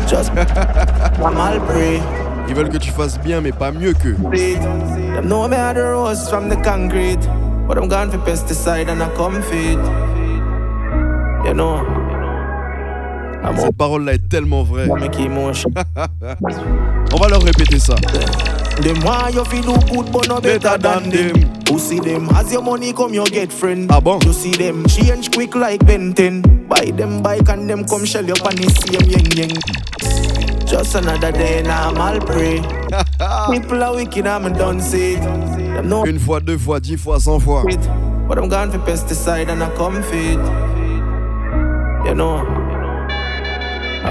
[0.08, 0.32] Just
[1.20, 2.00] mal pray.
[2.48, 4.16] Ils veulent que tu fasses bien, mais pas mieux qu'eux.
[4.16, 7.20] Them know me had the rose from the concrete,
[7.68, 9.78] but I'm gone for pesticide and I come feed.
[11.46, 12.01] You know.
[13.44, 14.88] I'm Cette parole-là est tellement vraie.
[17.12, 17.94] On va leur répéter ça.
[18.80, 21.34] Them want you feel do good, but no better than them.
[21.68, 23.90] Who see them as your money come, you get friend.
[23.90, 24.18] Ah bon?
[24.24, 26.12] You see them change quick like 10.
[26.68, 29.50] Buy them bike and them come shell you on the same yang yang.
[30.66, 32.60] Just another day, now I'm all pray.
[33.52, 35.22] People are wicked, I'm done see it.
[36.06, 37.64] Une fois, deux fois, dix fois, cent fois.
[38.28, 40.38] But I'm gone for pesticide and I come feed.
[42.06, 42.51] You know.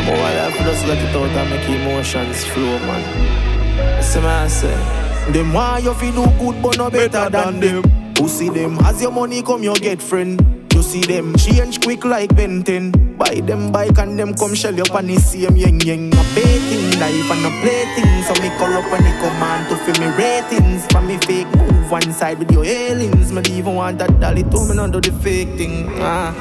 [0.01, 4.01] I'm over there for just let it out and make emotions flow, man.
[4.01, 5.31] See me I say.
[5.31, 7.83] Them why you feel do good but no better than them.
[8.17, 10.41] Who see them as your money come you get friend.
[10.73, 13.15] You see them change quick like Ben 10.
[13.17, 16.11] Buy them bike and them come shell you up on the same yang yang.
[16.13, 18.23] A baiting life and a plaything.
[18.25, 20.87] So me call up when they come on to feel me ratings.
[20.87, 23.31] From me fake move one side with your aliens.
[23.31, 25.85] Me even want that dolly to me not do the fake thing.
[26.01, 26.33] Ah.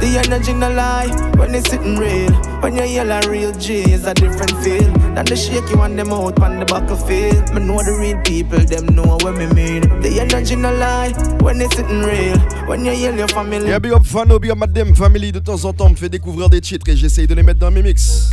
[0.00, 2.32] The energy no lie when it's sitting real.
[2.60, 4.92] When you yell a real G is a different feel.
[5.14, 7.52] Than the shake you on them out on the back of field.
[7.54, 9.82] Me know the real people, them know what me mean.
[10.00, 12.38] The energy no lie when it's sitting real.
[12.66, 13.68] When you yell your family.
[13.68, 15.32] Yeah, big up Fano, big up Madame Family.
[15.32, 17.70] De temps en temps, me fait découvrir des titres et j'essaye de les mettre dans
[17.70, 18.30] mes mix.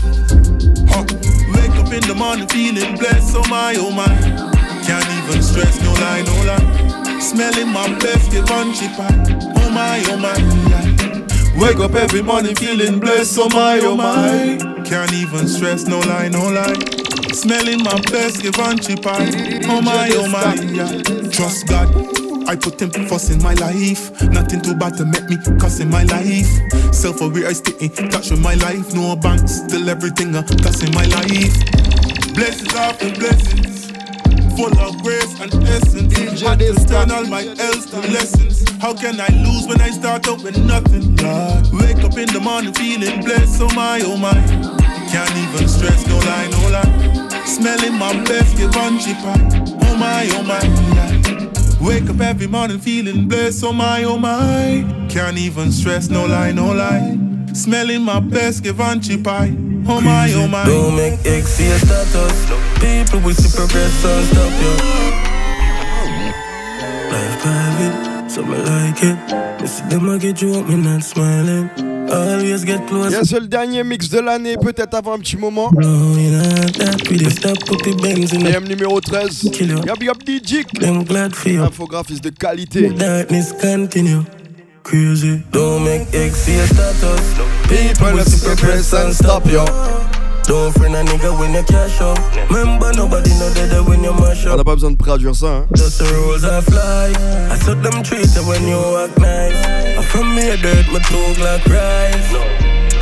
[0.89, 1.05] Huh.
[1.55, 4.07] Wake up in the morning feeling blessed, oh my, oh my.
[4.85, 7.19] Can't even stress, no lie, no lie.
[7.21, 9.53] Smelling my best, give on pie.
[9.55, 10.35] Oh my, oh my,
[10.69, 10.82] yeah.
[11.55, 14.83] Wake up every morning feeling blessed, oh my, oh my.
[14.83, 16.73] Can't even stress, no lie, no lie.
[17.31, 19.61] Smelling my best, give on pie.
[19.65, 21.01] Oh my, oh my, yeah.
[21.31, 21.89] Trust God.
[22.47, 24.11] I put him first in my life.
[24.23, 26.49] Nothing too bad to make me cuss in my life.
[26.93, 28.93] Self aware, I stay in touch with my life.
[28.93, 31.55] No banks, still everything a plus in my life.
[32.35, 33.82] Blessings after blessings,
[34.55, 36.43] full of grace and essence.
[36.43, 38.69] I just turn all my L's to lessons.
[38.79, 41.15] How can I lose when I start out with nothing?
[41.17, 43.61] Lord, wake up in the morning feeling blessed.
[43.61, 44.33] Oh my, oh my.
[45.11, 47.45] Can't even stress, no lie, no lie.
[47.45, 49.35] Smelling my best, give on cheaper.
[49.85, 50.61] Oh my, oh my,
[50.95, 51.85] yeah.
[51.85, 55.07] Wake up every morning feeling blessed, oh my, oh my.
[55.09, 57.17] Can't even stress, no lie, no lie.
[57.53, 59.72] Smelling my best, give on pie.
[59.85, 60.63] Oh my, oh my.
[60.65, 62.45] Don't make X see a status.
[62.79, 64.73] People will see progress and stop you.
[67.11, 69.61] Life private, so me like it.
[69.61, 71.69] Me see them I get you up, me not smiling.
[72.09, 73.11] Always get close.
[73.11, 75.71] Yes, c'est le dernier mix de l'année, peut-être avant un petit moment.
[78.43, 79.51] PM numéro 13.
[79.85, 80.65] Y'a big up DJ.
[81.59, 82.89] Infographiste de qualité.
[82.89, 84.21] Darkness continue.
[84.83, 85.41] Crazy.
[85.51, 87.33] Don't make X see a status.
[87.67, 89.63] People will see press and stop you.
[90.43, 92.19] Don't friend a nigga when you cash up.
[92.49, 94.53] Remember nobody know that when you mash up.
[94.53, 95.67] On n'a pas besoin de traduire ça, hein.
[95.73, 97.13] Just the rules I fly.
[97.49, 99.55] I saw them treat you when you walk nice.
[99.97, 102.29] I from me a dirt, my two like rise.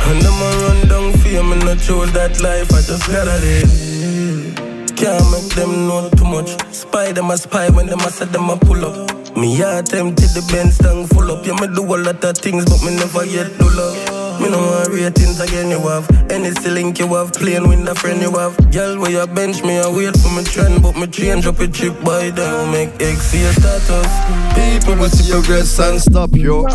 [0.06, 2.72] And them a run down fear, me not choose that life.
[2.72, 4.96] I just gotta live.
[4.96, 6.50] Can't make them know too much.
[6.72, 9.21] Spy them a spy when them a say them a pull up.
[9.36, 11.46] Me heart empty, the Benz tongue full up.
[11.46, 14.01] Yeah, me do a lot of things, but me never yet do love.
[14.40, 16.08] Me no want ratings again, you have.
[16.30, 18.56] Any link you have, playing with a friend you have.
[18.72, 21.68] Girl, where you bench me, I wait for my trend, but me change up a
[21.68, 22.72] chip by down.
[22.72, 24.12] Make X see a status.
[24.54, 26.66] People will see progress and stop you.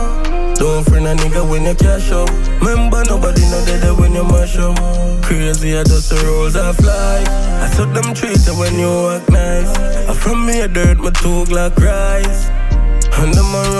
[0.55, 2.29] Don't friend a nigga when you cash up.
[2.61, 4.75] Remember, nobody know that when you mash up.
[5.23, 7.23] Crazy, I just the rules I fly.
[7.61, 9.69] I saw them treat you when you walk nice.
[10.09, 12.66] I from me a dirt, my two Glock rise.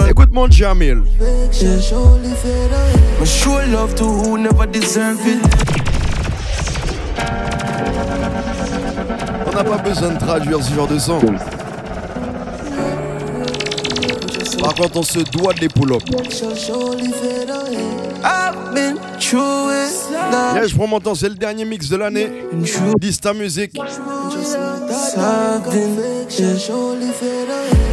[0.09, 1.03] Écoute mon Jamil.
[3.19, 5.41] Me show love to who never deserve it.
[9.45, 11.19] On n'a pas besoin de traduire ce genre de son.
[14.59, 16.01] Par contre, on se doit de les pull-up.
[20.55, 22.31] Yeah, je prends mon temps, c'est le dernier mix de l'année.
[22.99, 23.77] Dista Music.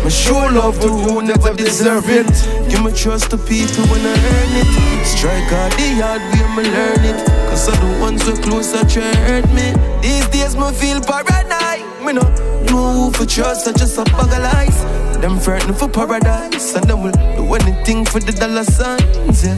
[0.05, 2.29] Me show love to who never deserve it.
[2.69, 5.07] Give me trust to people when I earn it.
[5.07, 7.27] Strike out the hard way, me learn it.
[7.49, 9.73] Cause I'm the ones who closer try hurt me.
[10.03, 12.05] These days, me feel paranoid.
[12.05, 12.21] Me no
[12.67, 14.79] know who for trust, I just a bag of lies.
[15.23, 19.45] Them frightened for paradise, and them will do anything for the dollar signs.
[19.45, 19.57] Yeah.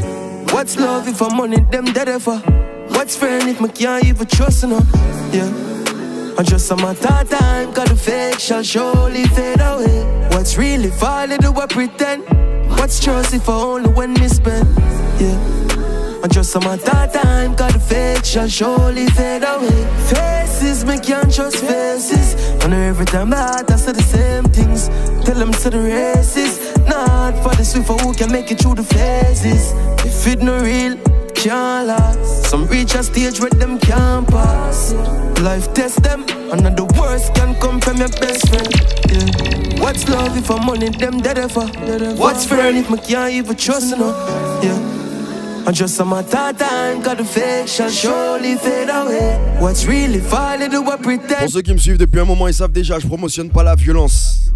[0.52, 2.38] What's love if I'm money, them dead ever?
[2.94, 4.78] What's friend if me can't even trust no?
[5.32, 5.65] Yeah.
[6.38, 10.28] I just a matter of time, cause the fake shall surely fade away.
[10.32, 12.24] What's really falling, do I pretend?
[12.78, 14.68] What's trust if I only when me spend?
[15.18, 16.20] Yeah.
[16.22, 19.86] I just a matter of time, cause the fake shall surely fade away.
[20.10, 22.34] Faces, me can't trust faces.
[22.66, 24.88] Know every time that I say the same things.
[25.24, 26.58] Tell them to the races.
[26.86, 29.72] Not for the swift who can make it through the phases.
[30.04, 30.98] If it no real,
[31.34, 32.35] can't last.
[32.46, 34.92] Some reach a stage where them can't pass.
[35.42, 38.72] Life test them, and the worst can come from your best friend.
[39.10, 39.82] Yeah.
[39.82, 41.66] What's love if I'm money them dead ever?
[42.14, 44.08] What's friend if me can't even trust no?
[44.62, 45.66] Yeah.
[45.66, 49.58] I just a matter of time, cause the fake shall surely fade away.
[49.58, 51.40] What's really falling do I pretend?
[51.40, 53.74] Pour ceux qui me suivent depuis un moment, ils savent déjà, je promotionne pas la
[53.74, 54.52] violence.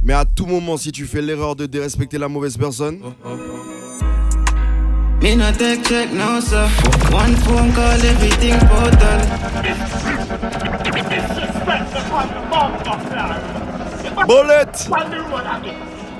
[0.00, 3.00] Mais à tout moment, si tu fais l'erreur de dérespecter la mauvaise personne.
[5.22, 6.68] Me no take check now, sir.
[7.12, 9.20] One phone call, everything total.
[14.26, 14.88] Bullet.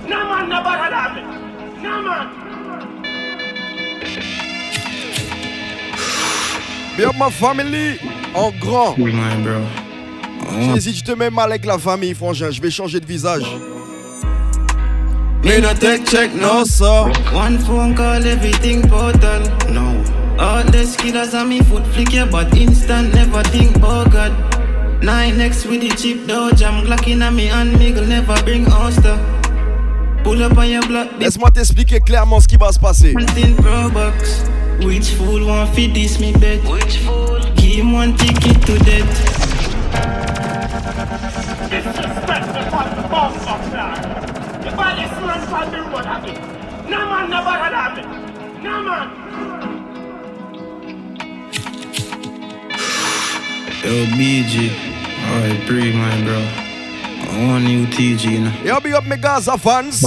[0.09, 1.23] No man, no bother me.
[1.83, 2.27] No man.
[6.97, 7.99] Bien ma famille
[8.35, 8.95] en grand.
[8.99, 10.79] My bro.
[10.79, 13.43] Si tu te mets mal avec la famille, frangin, je vais changer de visage.
[15.45, 17.11] Me no take check no sir.
[17.33, 19.43] One phone call, everything total.
[19.73, 19.87] No.
[20.39, 24.33] All the skillers on me foot flick your but instant, never think, oh God.
[25.03, 29.19] Nine next with the cheap dodge, I'm glocking on me and Miguel never bring Oster.
[30.23, 31.09] Pull up on your block.
[31.19, 33.15] Laisse-moi t'expliquer clairement ce qui va se passer.
[34.85, 36.63] Which fool want feed this me bet?
[36.65, 37.41] Which fool?
[37.57, 39.42] Give one ticket to death.
[47.33, 48.05] No man, no bother.
[48.63, 49.09] No man.
[53.83, 54.55] Yo, BG.
[55.25, 56.41] Alright, pre, my bro.
[57.33, 58.53] I want new TG, you know.
[58.63, 60.05] Yo, big up me Gaza fans.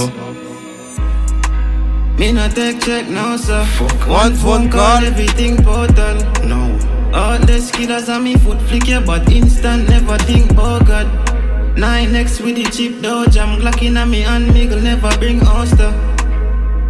[2.16, 3.64] Me no take check no sir.
[3.76, 6.14] Fuck one, phone call, everything total.
[6.46, 6.78] No.
[7.12, 11.08] All the skillers on me foot flick your but instant, never think, oh God.
[11.76, 16.05] Nine X with the cheap dodge, I'm glocking on me and Miguel never bring Oster.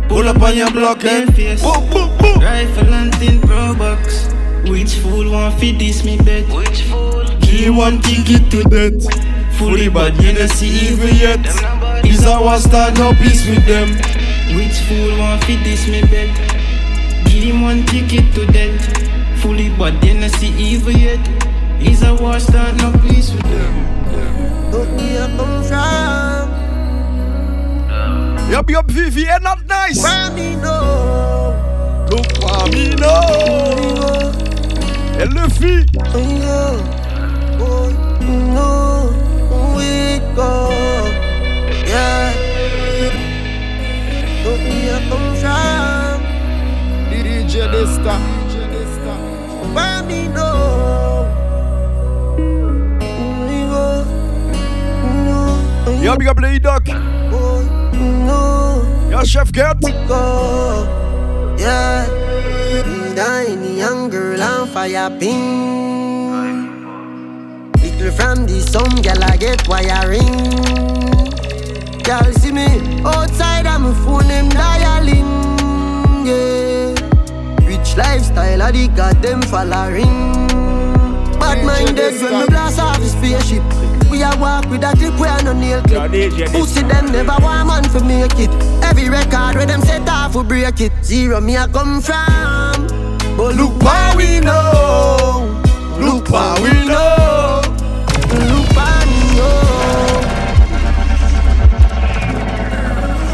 [0.08, 1.26] Pull up on your block, eh?
[1.32, 1.62] face.
[1.62, 2.40] Boom, boom, boom.
[2.40, 4.28] Rifle and tin pro box.
[4.68, 6.48] Which fool want feed this me bet?
[6.54, 7.24] Which fool?
[7.40, 9.04] Give one ticket to death.
[9.58, 11.44] Fully bad, you don't see evil yet.
[12.04, 13.88] Is our star, no peace with them.
[14.56, 16.30] Which fool want feed this me bed?
[17.24, 19.40] Give him one ticket to death.
[19.40, 21.20] Fully but then I see evil yet.
[21.80, 24.70] Is a war start no peace with them.
[24.70, 26.15] Look me up come from.
[28.50, 30.02] Yup, yup, Vivian, not nice.
[30.02, 31.54] Mamino.
[32.10, 33.16] Look, Mamino.
[35.18, 35.86] Elle le fit.
[39.76, 40.70] We go.
[41.86, 42.32] Yeah.
[55.84, 56.60] Don't Yo, big up, Lady
[59.26, 59.80] Chef Gert.
[60.06, 60.86] go.
[61.58, 62.06] Yeah.
[63.16, 66.70] Tiny young girl on fire ping.
[67.82, 70.38] Little from the some gal I get wiring.
[72.04, 72.66] Girl see me
[73.04, 75.26] outside I'm a phone them dialing.
[76.24, 76.94] Yeah.
[77.66, 78.86] Rich lifestyle I the
[79.20, 80.46] them following.
[81.40, 83.64] Bad minded when me blast off the spaceship.
[84.08, 86.52] We a walk with a clip, we a no nail clip.
[86.52, 88.65] Pussy them never want man for make it.
[88.82, 90.92] Every record where them set off, we break it.
[91.04, 92.86] Zero me a come from.
[93.36, 95.62] But look where we know.
[96.00, 97.60] Look where we know.
[98.32, 100.22] Look where we know.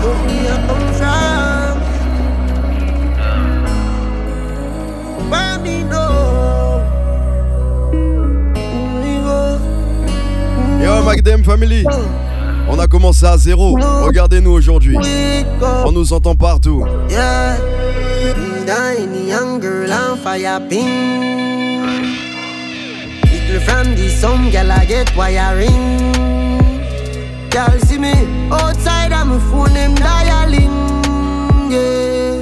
[0.03, 1.81] But me a come from.
[5.31, 6.83] Where me know.
[9.03, 9.39] We go.
[10.83, 11.85] Yo, ma DM Family.
[12.69, 13.77] On a commencé à zéro.
[14.05, 14.97] Regardez-nous aujourd'hui.
[15.85, 16.85] On nous entend partout.
[17.09, 17.57] Yeah,
[18.67, 20.61] tiny young girl on fire.
[23.31, 26.13] Little from the some gal I get wiring.
[27.51, 28.13] Girl see me
[28.51, 30.73] outside I'm a phone them dialing.
[31.71, 32.39] Yeah,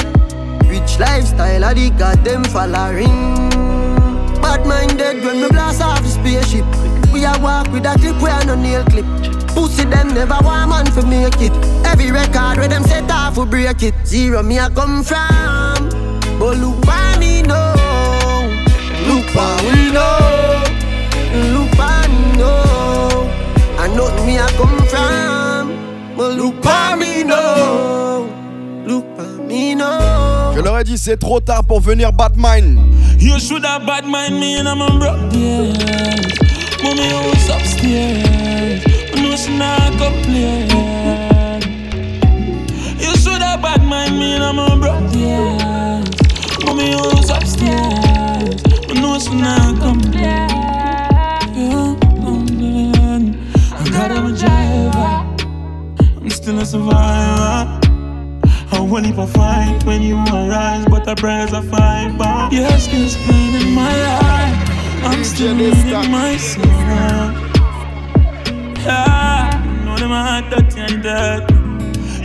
[0.69, 3.51] rich lifestyle I the got them following.
[4.41, 6.65] Bad minded when me blast off the spaceship.
[7.13, 9.05] We a walk with a clip, we a no nail clip.
[9.55, 11.53] Pussy them never want man for make it.
[11.85, 13.95] Every record where them set off, we break it.
[14.05, 15.89] Zero me a come from.
[16.39, 17.75] But look where me know.
[19.07, 20.63] Look where we know.
[21.55, 23.31] Look where me know.
[23.79, 26.17] I know me a come from.
[26.17, 28.29] But look where me know.
[28.87, 30.53] Look where me know.
[30.55, 32.79] Je leur ai dit, c'est trop tard pour venir Batman.
[33.19, 36.39] You should have bad mind me and I'm a broke yes.
[36.83, 38.40] Mommy house upstairs I
[39.59, 40.69] not complain
[42.99, 46.09] You should have bad mind me and I'm a broke yes.
[47.21, 50.51] House upstairs I know she not complain
[53.73, 55.11] I got a driver
[56.21, 57.81] I'm still a survivor
[58.73, 62.17] I will leap a fight when you arise, but the prayers are fine.
[62.17, 64.71] But your skin's pain in my life.
[65.05, 66.65] I'm still in my soul.
[68.85, 69.30] Yeah, I
[70.11, 71.49] my heart dirty and dirt.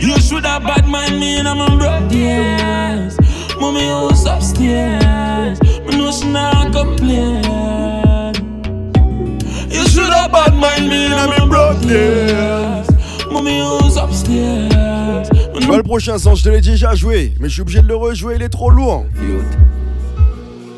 [0.02, 3.16] You should have bad mind me and I'm a broke yes.
[3.60, 5.60] Mommy house upstairs.
[5.86, 7.44] Me know she not complain.
[9.70, 12.90] You should have bad mind me and I'm a broke yes.
[13.30, 15.30] Mommy house upstairs.
[15.54, 18.36] Le prochain son, je te l'ai déjà joué, mais je suis obligé de le rejouer,
[18.36, 19.06] il est trop lourd.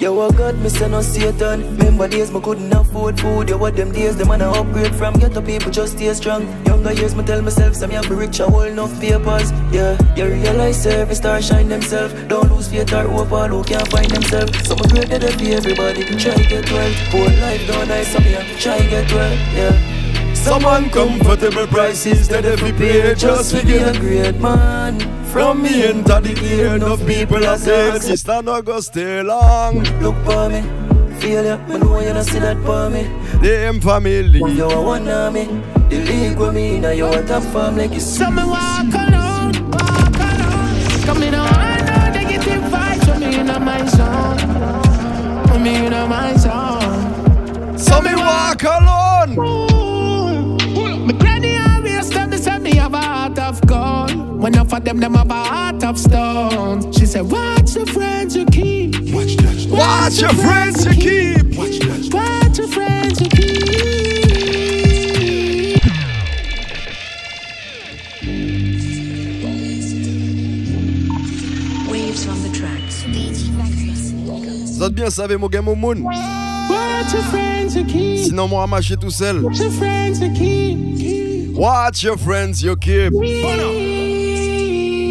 [0.01, 1.77] Yo, what God, me say no Satan.
[1.77, 3.49] Remember days me couldn't afford food.
[3.49, 6.47] Yo, what them days, them man a upgrade from Get ghetto people just stay strong.
[6.67, 9.51] Younger years, me tell myself, some young be rich, I hold enough papers.
[9.73, 12.15] Yeah, you realize every star shine themselves.
[12.29, 14.69] Don't lose faith or hope all who can't find themselves.
[14.69, 16.05] Some great that be everybody.
[16.05, 16.93] Try get well.
[17.11, 19.35] Poor life don't I, some young try get well.
[19.53, 19.98] Yeah.
[20.45, 24.99] Some uncomfortable prices that every pay just to get a great man.
[25.27, 29.85] From me enter the ear, enough people are saying this not go stay long.
[30.01, 30.63] Look for me,
[31.21, 33.03] feel ya, me know you not see that for me.
[33.43, 34.39] Them family.
[34.39, 35.45] You are one of me,
[35.91, 38.01] the league with me, now you a top farm like you.
[38.01, 41.03] So me walk alone, walk alone.
[41.05, 45.63] Come in oh, on, no negative vibes, so me in my zone.
[45.63, 47.79] Me in my zone.
[47.79, 49.08] So me walk alone.
[54.49, 56.91] Enough of them, them have a heart of stone.
[56.93, 58.95] She said, Watch your friends you keep.
[59.13, 59.67] Watch that.
[59.69, 61.55] Watch your friends you keep.
[61.55, 62.09] Watch that.
[62.15, 63.69] Watch your friends you keep.
[71.91, 73.05] Waves from the tracks.
[74.79, 76.05] Vous êtes bien savez mon game au moon.
[76.05, 78.25] Watch your friends you keep.
[78.25, 79.45] Sinon moi à tout seul.
[79.45, 81.55] Watch your friends you keep.
[81.55, 83.13] Watch your friends you keep.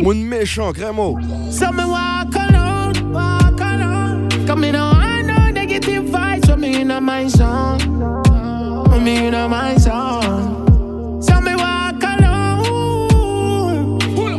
[0.04, 1.18] Mon méchant, Grémo.
[1.52, 4.30] So me walk alone, walk alone.
[4.46, 7.78] Come in oh, on, no negative vibes, so me in my zone.
[9.04, 11.22] Me in my zone.
[11.22, 13.98] So me walk alone.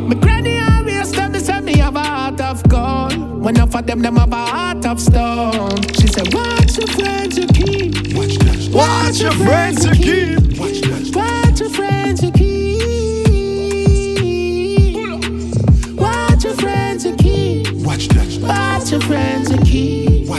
[0.09, 3.43] Me granny always tell me, say me have a heart of gold.
[3.43, 5.83] When of them, them have a heart of stone.
[5.95, 8.15] She said, watch your friends you keep.
[8.15, 8.71] Watch that.
[8.73, 10.59] Watch your friends you keep.
[10.59, 11.11] Watch that.
[11.15, 12.48] Watch your friends you keep.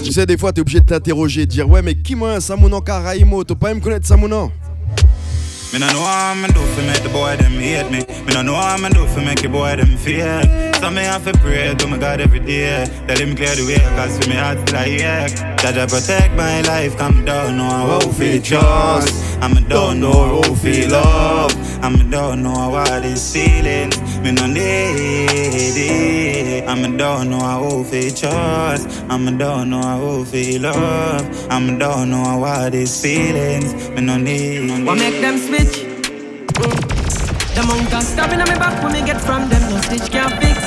[0.03, 2.81] Tu sais, des fois, t'es obligé de t'interroger, de dire Ouais, mais qui moi, Samounan
[2.81, 3.43] Karaimo?
[3.43, 4.51] T'as pas même connaître Samounan
[5.71, 7.99] Me no know how me do fi make the boy them hate me.
[8.25, 10.41] Me no know how me do fi make the boy them fear.
[10.81, 12.87] So me have to pray to my God every day.
[13.05, 15.35] Tell him clear the way, cause for me heart still a ache.
[15.61, 19.13] Jaja protect my life, come down, know how feel trust.
[19.43, 21.53] I'm a don't know how feel love.
[21.83, 23.95] I'm a don't know what is feelings.
[24.23, 26.67] Me no need it.
[26.67, 29.03] I'm a don't know how feel trust.
[29.09, 31.47] I'm a don't know how feel love.
[31.49, 33.89] I'm a don't know these feelings.
[33.89, 34.85] Me no need.
[34.85, 35.59] What make them sweet?
[35.59, 35.85] bitch.
[36.53, 37.55] Mm.
[37.55, 40.33] The amount of stabbing on me back when me get from them, no stitch can't
[40.41, 40.59] fix.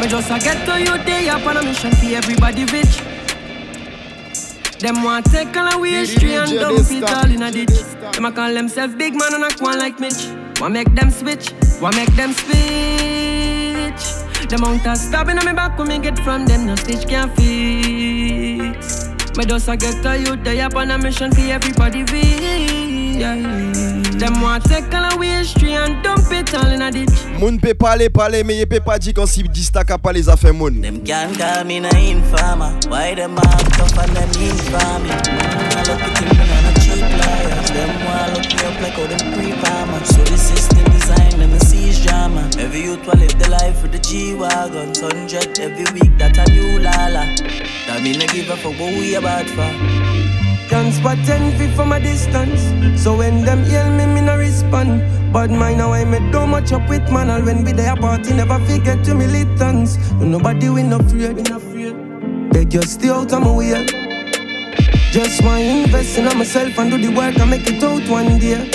[0.00, 3.02] Me just a get to you day up on a mission for everybody rich.
[4.78, 7.76] Them want take all away history and dump it all in a ditch.
[8.12, 10.26] Them a call themselves big man and a one like Mitch.
[10.60, 12.54] Want make them switch, want make them switch.
[14.48, 17.34] The amount of stabbing on me back when me get from them, no stitch can't
[17.34, 19.08] fix.
[19.36, 23.18] Me just a get to you day up on a mission for everybody rich.
[24.18, 27.10] Them want take all away history and dump it all in a ditch.
[27.40, 30.28] Moun peut parler, parler, mais il peut pas dire quand si distak a pas les
[30.28, 30.80] affaires moun.
[30.80, 32.70] Them can call me na informer.
[32.88, 35.63] Why them have tough and them informer?
[38.04, 40.04] Want look me up like how them pre-farmer.
[40.04, 42.48] So the system design them a siege drama.
[42.58, 44.94] Every youth will live the life with the G-Wagon.
[44.94, 47.24] Hundred every week, that a new lala.
[47.86, 49.70] That mean I give a for what we about for.
[50.68, 51.18] Can't spot
[51.58, 52.62] feet from a distance.
[53.02, 55.32] So when them yell me, me no respond.
[55.32, 57.28] But mine now I make too much up with man.
[57.28, 59.98] All when we there party, never forget to militants.
[60.14, 61.94] Nobody we no afraid, we no afraid.
[62.50, 64.03] Beg you stay out of my way.
[65.14, 68.68] Just want invest in myself and do the work and make it out one day.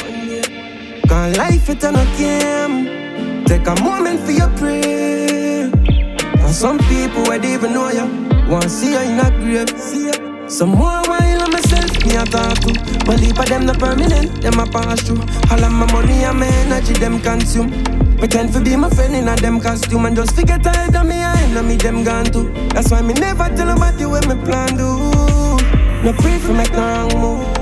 [1.06, 3.44] Cause life it a game.
[3.44, 5.68] Take a moment for your prayer.
[5.68, 8.08] And some people where they even know you,
[8.48, 9.78] want to see you in a grave.
[9.78, 10.48] See ya.
[10.48, 12.72] Some more while on myself, me a talk to.
[13.06, 15.20] But leap of them not permanent, them a pass through.
[15.52, 17.70] All of my money and my energy, them consume.
[18.18, 21.16] Pretend to be my friend in a them costume and just forget I of me
[21.16, 22.50] and end me them gone too.
[22.70, 25.29] That's why me never tell nobody what me plan do.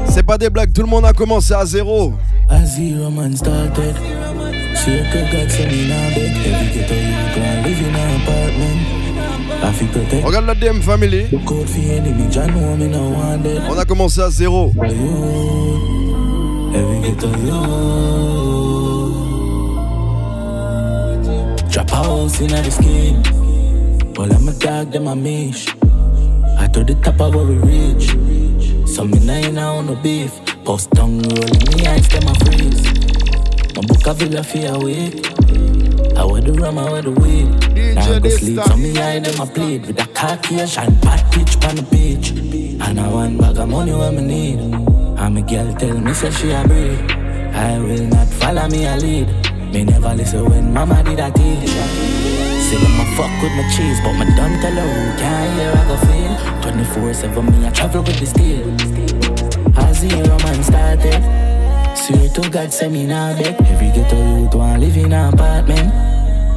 [0.10, 2.14] C'est pas des blagues, tout le monde a commencé à zéro.
[2.50, 3.96] A zero man started.
[4.76, 6.38] Circle God send me now beg.
[6.46, 8.98] Every ghetto you can live in an apartment.
[10.24, 11.26] Regarde la DM Family.
[13.70, 14.72] On a commencé à zéro.
[16.74, 17.68] every ghetto youth.
[21.72, 23.24] Drop a house in the skin.
[24.16, 25.77] Well, I'm a dog, them a mish.
[26.58, 28.08] I to the top of where we reach.
[28.88, 30.34] So me nine on the beef.
[30.66, 32.84] Post down rolling me eyes, them a freeze.
[33.76, 36.18] My book a villa for a week.
[36.18, 37.68] I wear the rum, I wear the weed.
[37.98, 41.68] Now I go sleep, so me eye them a plead With a Caucasian bad bitch
[41.68, 45.74] on the beach And I want bag of money when me need And me girl
[45.76, 47.00] tell me say she a breed
[47.56, 49.28] I will not follow me a lead
[49.74, 52.07] Me never listen when mama did a teach
[52.68, 55.88] Say me fuck with my cheese But me don't tell her who can't hear I
[55.88, 56.34] go feel
[56.84, 58.68] 24-7 me I travel with the steel
[59.80, 61.24] As zero man started
[61.96, 65.94] Swear to God, say me now beg Every ghetto youth want live in an apartment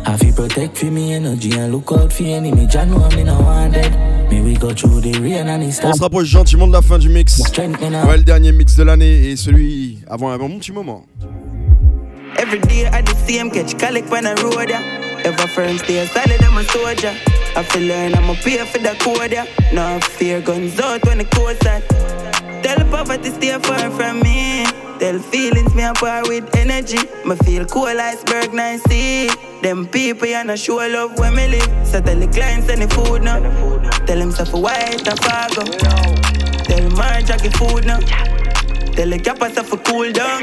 [0.05, 2.67] I feel protect for me energy and look out for enemy.
[2.67, 3.93] Jah know me no wanted.
[4.31, 6.99] Me we go through the rain and it On se rapproche gentiment de la fin
[6.99, 7.39] du mix.
[7.39, 11.05] Ouais, le dernier mix de l'année et celui avant un bon petit moment.
[12.39, 15.00] Every day I the same catch collect when I road ya.
[15.25, 17.15] Ever firm stay solid I'm a soldier.
[17.57, 19.45] I feel learn I'ma pay for the code ya.
[19.73, 21.83] No fear guns out when the coast at.
[22.63, 24.65] Tell poverty stay far from me.
[24.99, 26.99] Tell feelings me apart with energy.
[27.27, 29.29] Me feel cool iceberg nice see.
[29.63, 31.87] Them people you not show love when me live.
[31.87, 33.41] So tell the clients any food now.
[34.07, 35.65] Tell them stuff white and fargo.
[36.65, 38.01] Tell Marge get food now.
[38.97, 40.43] Tell the capper stuff for cool down.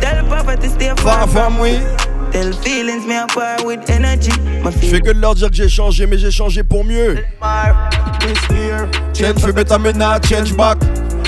[0.00, 2.09] Tell poverty stay far from me.
[2.32, 4.30] Tell feelings me apart with energy.
[4.64, 7.16] Je fais que de leur dire que j'ai changé, mais j'ai changé pour mieux.
[9.12, 10.78] Change for better, me not change back.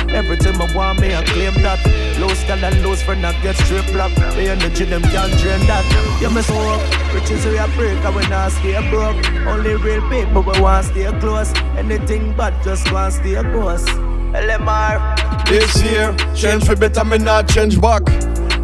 [0.08, 1.80] Everything I want me, I claim that.
[2.20, 4.14] Low skill and low friend, I get straight block.
[4.14, 5.84] The energy, them can't drain that.
[6.20, 9.16] You so up, riches we a break, and we not stay broke.
[9.46, 11.52] Only real people, we want stay close.
[11.76, 13.84] Anything bad, just want stay close.
[14.34, 15.46] LMR.
[15.48, 18.02] This year, change for better, me not change back.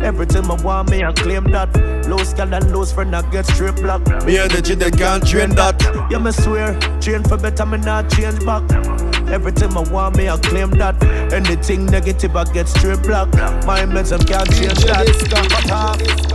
[0.03, 1.75] Everything I want me, I claim that.
[2.09, 4.07] Lose skill and lose friend, I get straight block.
[4.25, 5.81] Me energy, they can't train that.
[6.11, 8.63] Yeah, me swear, change for better, me not change back.
[9.29, 11.03] Everything I want me, I claim that.
[11.33, 13.33] Anything negative, I get straight block.
[13.67, 15.09] My meds, I can't change that.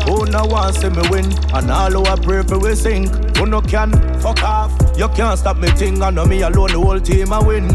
[0.07, 1.26] Who no want see me win?
[1.55, 3.09] And all who I pray for we sink.
[3.38, 4.72] Who no can fuck off?
[4.97, 6.03] You can't stop me thing.
[6.03, 7.68] I know me alone, the whole team I win.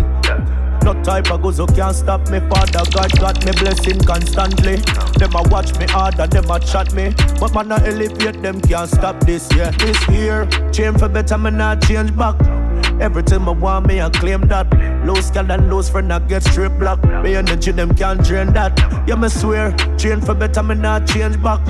[0.84, 2.40] No type of goes who can't stop me.
[2.40, 4.76] Father God got me blessing constantly.
[5.18, 7.14] Them a watch me harder, them a chat me.
[7.40, 9.70] But man I elevate, them can't stop this, yeah.
[9.70, 12.36] This here, change for better, me not change back.
[13.00, 14.66] Everything I want me, I claim that.
[15.06, 17.02] Lose skill and lose friend, I get straight block.
[17.22, 18.76] Me energy, them can't drain that.
[19.06, 21.60] Yeah, me swear, change for better, me not change back.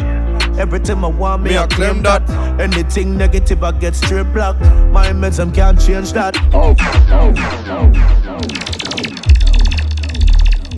[0.58, 2.28] Everything I want me, me I claim that.
[2.60, 4.58] Anything negative, I get straight block.
[4.90, 6.36] My meds, them can't change that.
[6.52, 7.34] Oh, oh,
[7.68, 8.77] oh,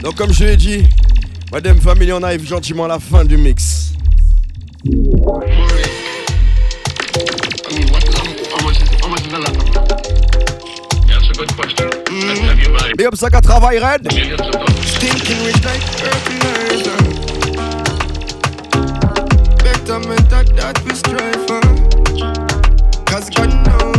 [0.02, 0.84] Donc comme je l'ai dit,
[1.52, 3.92] Madame Family, on arrive gentiment à la fin du mix.
[12.96, 14.10] Big up ça qu'à travail red?
[14.10, 16.96] Stinking rich like fertilizer.
[19.62, 20.00] Better
[20.56, 21.60] that we strive for.
[23.04, 23.92] Cause God know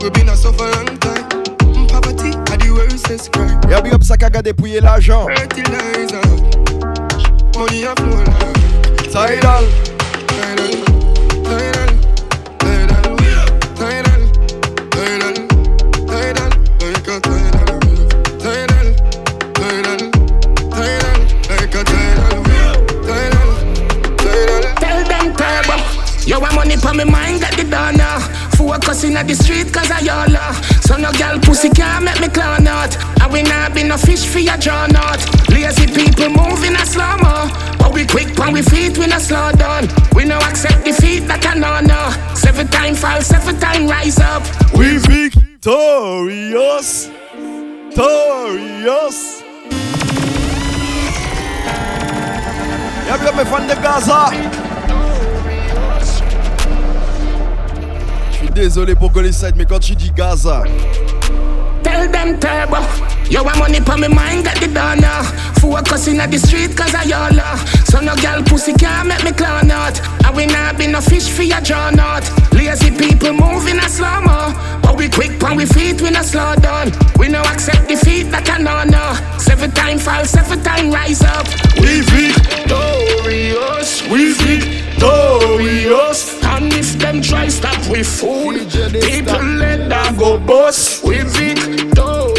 [0.00, 1.33] we've been a suffer long time.
[3.68, 5.26] Yo, big up sa kaga dépouiller l'argent.
[7.56, 9.64] Money a flow like Tidal.
[26.84, 27.40] For me mind,
[27.70, 28.03] done.
[28.84, 30.28] Focusing at the street cause I y'all
[30.82, 32.94] So no girl pussy can't make me clown out.
[33.18, 35.24] I will not be no fish for your draw out.
[35.48, 37.48] Lazy people moving a slow mo.
[37.78, 39.88] But we quick when we feet we no slow down.
[40.14, 42.12] We no accept defeat that I know no.
[42.34, 44.42] Seven time fall, seven time rise up.
[44.76, 47.08] We victorious.
[47.88, 49.42] Victorious.
[53.08, 54.30] Y'a bien mes fans de Gaza.
[58.52, 60.64] Désolé pour Side, mais quand tu dis Gaza.
[61.82, 62.78] Tell them turbo.
[63.30, 65.04] Yo, I money pa me mind got the donor.
[65.04, 65.22] Uh.
[65.60, 67.56] Focusing at the street cause I y'all uh.
[67.84, 70.00] So no girl pussy can't make me clown out.
[70.24, 72.24] I will not be no fish for your draw out.
[72.52, 74.52] Lazy people moving a slow mo.
[74.82, 76.92] But we quick when we feet, we no slow down.
[77.18, 79.38] We no accept defeat that I know no.
[79.38, 81.46] Seven time fall, seven time rise up.
[81.80, 84.02] We victorious.
[84.08, 86.42] We victorious notorious.
[86.44, 91.04] And if them try stop we food, people let that go bust.
[91.04, 92.38] We victorious,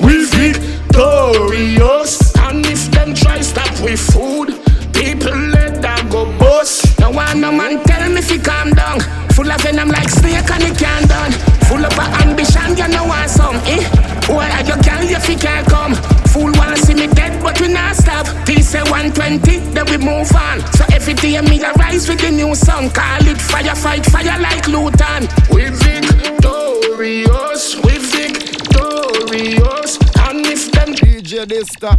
[0.00, 2.12] we victorious.
[2.38, 4.58] And if them try stop we food,
[4.92, 6.98] people let that go bust.
[6.98, 9.00] Now one no man tell me if you calm down.
[9.34, 11.32] Full of venom like snake and he can't done.
[11.68, 13.82] Full of ambition, you know want some, eh?
[14.26, 15.94] Why are you girl if he can't come?
[16.30, 18.26] Fool wanna see me dead, but we not stop.
[18.46, 20.60] They say 120, then we move on.
[21.20, 22.90] Day me a rise with the new song.
[22.90, 25.28] Call it fire, fight fire like Luton.
[25.50, 27.24] We victorious,
[27.84, 29.98] we victorious.
[30.26, 31.98] And if them DJ Dysta,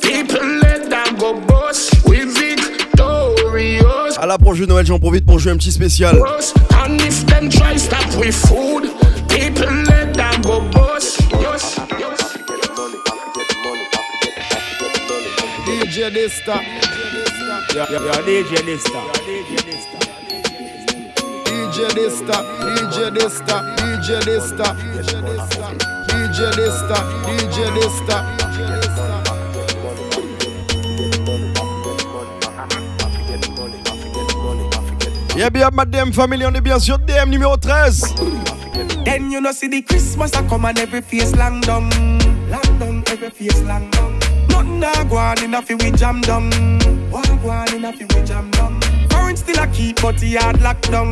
[0.00, 1.90] people let them go boss.
[2.06, 4.16] We victorious.
[4.18, 6.16] À l'approche de Noël, j'en profite pour jouer un petit spécial.
[6.16, 8.90] And if them try stop with food,
[9.28, 11.18] people let them go boss.
[11.40, 12.38] Yes, yes.
[15.66, 16.87] DJ Dysta.
[17.74, 19.00] Yo, yo, yo, DJ Dysta.
[21.44, 24.74] DJ Dysta, DJ Dysta, DJ Dysta,
[26.08, 28.24] DJ Dysta, DJ Dysta.
[35.36, 38.14] Yeah, bien, madame, family, on est bien sûr DM numéro 13.
[39.04, 41.88] Then you know see the Christmas a come and every face long down,
[42.50, 44.18] long down, every face long down.
[44.48, 46.50] Nothing a go on in a fi we jam down,
[47.42, 48.80] go on in a fi we jam down.
[49.10, 51.10] Foreign still a keep but the yard locked down,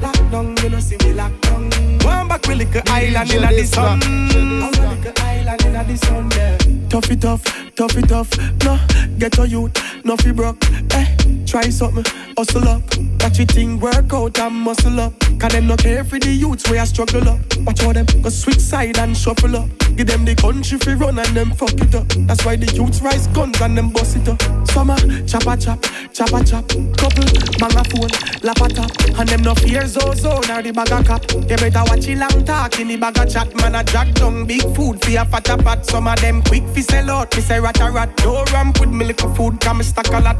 [0.00, 0.56] locked down.
[0.62, 1.70] You know see we locked down.
[2.00, 5.76] One back we lick a island in a the sun, One lick a island in
[5.76, 6.30] a the sun.
[6.30, 6.88] Yeah.
[6.88, 7.44] Tough it tough,
[7.78, 8.28] tough it tough.
[8.64, 8.76] No,
[9.18, 10.58] get a youth, no fi broke.
[10.94, 11.06] Eh,
[11.46, 12.04] try something,
[12.36, 12.82] hustle up.
[13.20, 15.12] Watch it thing work out and muscle up.
[15.38, 17.38] Cause them not care for the youths where I struggle up.
[17.64, 19.68] Watch how them go switch side and shuffle up.
[19.94, 22.08] Give them the country fi run and them fuck it up.
[22.26, 24.42] That's why the youths rise guns and them bust it up.
[24.68, 26.66] Summer, chop a chop, chop a chop.
[26.98, 27.26] Couple,
[27.62, 28.10] manga phone,
[28.42, 28.90] lapa top.
[29.18, 31.22] And them no fear zo zo nor the bag a cap.
[31.34, 33.54] You better watch it long talk in the bag of chat.
[33.56, 35.86] Man a jack down big food for a fatter pot.
[35.86, 37.34] Some of them quick fi sell out.
[37.36, 37.60] Me say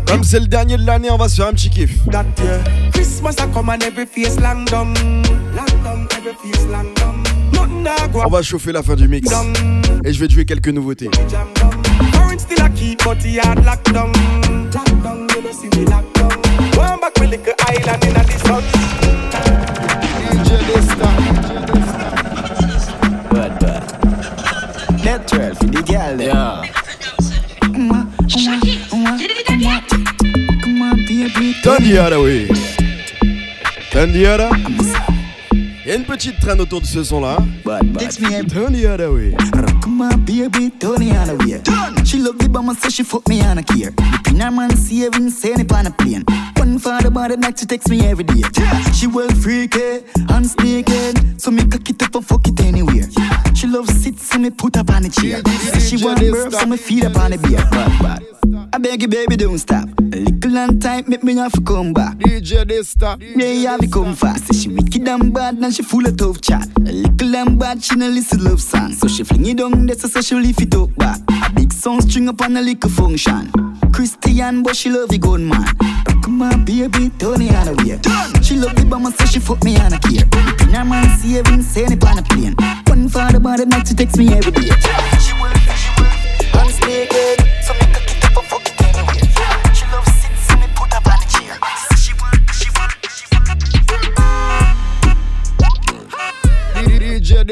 [0.07, 1.91] Comme c'est le dernier de l'année, on va se faire un petit kiff.
[8.14, 9.31] On va chauffer la fin du mix.
[10.05, 11.11] Et je vais jouer quelques nouveautés.
[25.05, 26.88] Natural for the
[31.69, 31.85] baby.
[31.85, 32.49] Tandiara, oui.
[33.91, 34.51] Tandiara.
[35.53, 37.39] Il y a une petite traîne autour de ce son-là.
[37.99, 38.47] Text me up.
[38.47, 39.35] Tandiara, oui.
[39.83, 41.61] Come on, baby, turn it on away.
[42.05, 43.91] She love the bomber, so she fuck me on a care.
[43.91, 46.25] The pin her man saving, send it on a plane.
[46.57, 48.43] One for the body, like she text me every day.
[48.95, 53.09] She well freaky and sneaky, so me cock it up and fuck it anywhere.
[53.55, 55.43] She love sit, so me put up on a chair.
[55.81, 57.59] She want burp, so me feed up on the beer.
[57.71, 58.69] Bad, bad.
[58.73, 59.89] I beg you, baby, don't stop.
[60.45, 62.16] And time, make me have to come back.
[62.18, 63.18] DJ Dysta.
[63.20, 64.47] Yeah, have to come fast.
[64.47, 66.68] Say she wicked and bad, and she full of tough chat.
[66.78, 68.93] A little and bad, she no listen love song.
[68.93, 71.20] So she fling it down, there, so she lift it up back.
[71.28, 73.51] A big song string up on a little function.
[73.93, 75.64] Christian, but she love the gun man.
[76.22, 77.99] Come on, baby, it on away.
[78.43, 80.24] She love the bomber, so she fuck me on a care.
[80.24, 82.55] The pin her man saving, send it on a plane.
[82.86, 84.70] One for the body, night she takes me every day.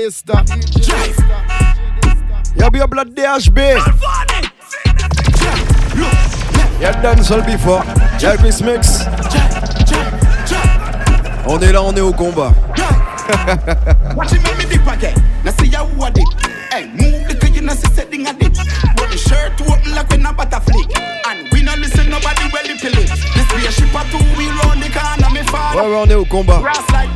[0.07, 0.45] Dysta.
[2.57, 3.59] Y'a bien blood DHB.
[6.81, 7.83] Y'a dancehall before.
[8.21, 9.05] Y'a Chris Mix.
[11.49, 12.53] On est là, on est au combat.
[14.15, 15.15] Watch it make me dip again.
[15.45, 16.25] Now see ya who a dip.
[16.71, 18.55] Hey, move the car, you know see setting a dip.
[18.97, 20.87] But the shirt open like when a butter flick.
[21.27, 23.09] And we no listen nobody well if you live.
[23.09, 25.81] This be a ship a two wheel round the corner, me father.
[25.81, 26.61] Ouais, ouais, on est au combat.
[26.61, 27.09] Grass like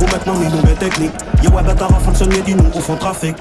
[0.00, 1.12] Gros maintenant mes nouvelles techniques.
[1.42, 3.36] Yo ouais bâtard à fond de nous au fond trafic.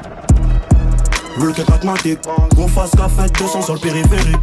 [1.37, 2.19] Rule que pragmatique
[2.53, 4.35] Gros face qu'à fait 200 sur le périphérique.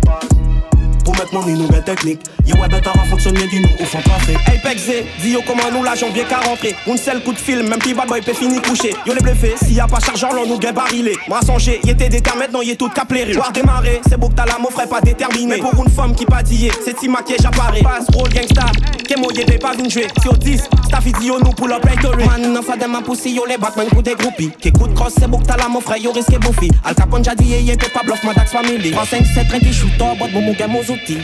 [1.07, 2.19] Pour maintenant, une nouvelle technique.
[2.49, 4.37] Yo, ouais, bâtard a fonctionné, dis-nous, au fond trafic.
[4.49, 4.91] Apex Z,
[5.23, 6.75] dis yo comment nous la janvier qu'à rentrer.
[6.91, 8.93] Un seul coup de film, même petit bad boy peut finir couché.
[9.07, 11.13] Yo les bluffé, s'il y a pas chargeur, l'on nous gain barilé.
[11.29, 13.35] Moi songé, y était déter maintenant, y est tout capléré.
[13.35, 15.47] Voir démarrer, c'est beau que t'as la mon frère pas déterminé.
[15.47, 17.83] Mais pour une femme qui pas dit, c'est si maquillé j'apparais.
[17.83, 18.65] Passe rôle gangsta,
[19.09, 20.09] que moi y'était pas venu jouer.
[20.21, 22.25] Si au 10, staff yo nous pull up like Tory.
[22.25, 24.51] Man, non, fa de ma poussi, yo les Batman coup des groupies.
[24.61, 26.69] De cross, c'est beau que t'as la mon frère, yo risque bouffi.
[26.85, 28.91] Al Capone j'ai dit, y était pas bluff, ma dax family.
[28.91, 31.19] 3, 5, 7, 30, shoot, bot, mon gamme petit.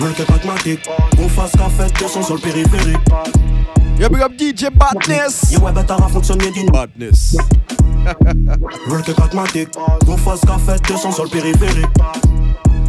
[0.00, 0.80] L'enquête pragmatique,
[1.18, 2.96] on fasse qu'à fête de son sol périphérique.
[3.98, 5.52] Yo big up DJ Badness.
[5.52, 7.36] Yo ouais, better à fonctionner d'une badness.
[8.88, 9.68] L'enquête pragmatique,
[10.08, 11.86] on fasse qu'à fête de son sol périphérique.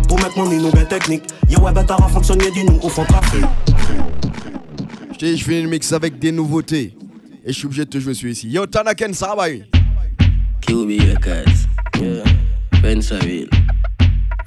[0.08, 3.46] Pour mettre mon inou bien technique, yo ouais, better à fonctionner d'une au fond trafic.
[5.20, 6.98] Je finis le mix avec des nouveautés.
[7.46, 8.50] Et je suis obligé de te jouer celui-ci.
[8.50, 9.66] Yo, Tanaken Sarabai.
[10.62, 11.68] QB Records.
[12.02, 12.24] Yeah.
[12.82, 13.50] Pensaville.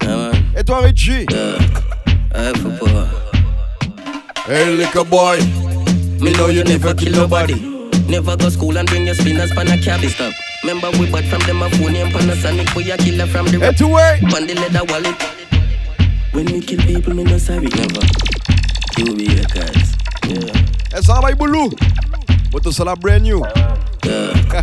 [0.01, 0.38] Ah ouais.
[0.69, 1.25] Toi, Richie?
[1.31, 1.57] Yeah.
[2.35, 2.53] I.
[4.45, 5.39] Hey, little boy.
[6.21, 7.55] Me know you never kill nobody.
[8.07, 10.31] Never go school and bring your spinners pan a cabby stop.
[10.61, 12.75] Remember we bought from them a phone name Panasonic.
[12.75, 14.19] We a killer from the Hey, to way.
[14.35, 15.17] on the leather wallet.
[16.33, 17.65] When we kill people, me no sorry.
[17.65, 18.05] Never.
[18.93, 19.95] QB Records.
[20.27, 20.99] Yeah.
[20.99, 21.71] Et ça va, Boulou?
[22.53, 23.41] Moto, c'est la brand new.
[24.05, 24.61] Yeah.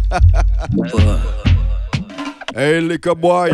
[2.54, 3.50] Hey, little boy.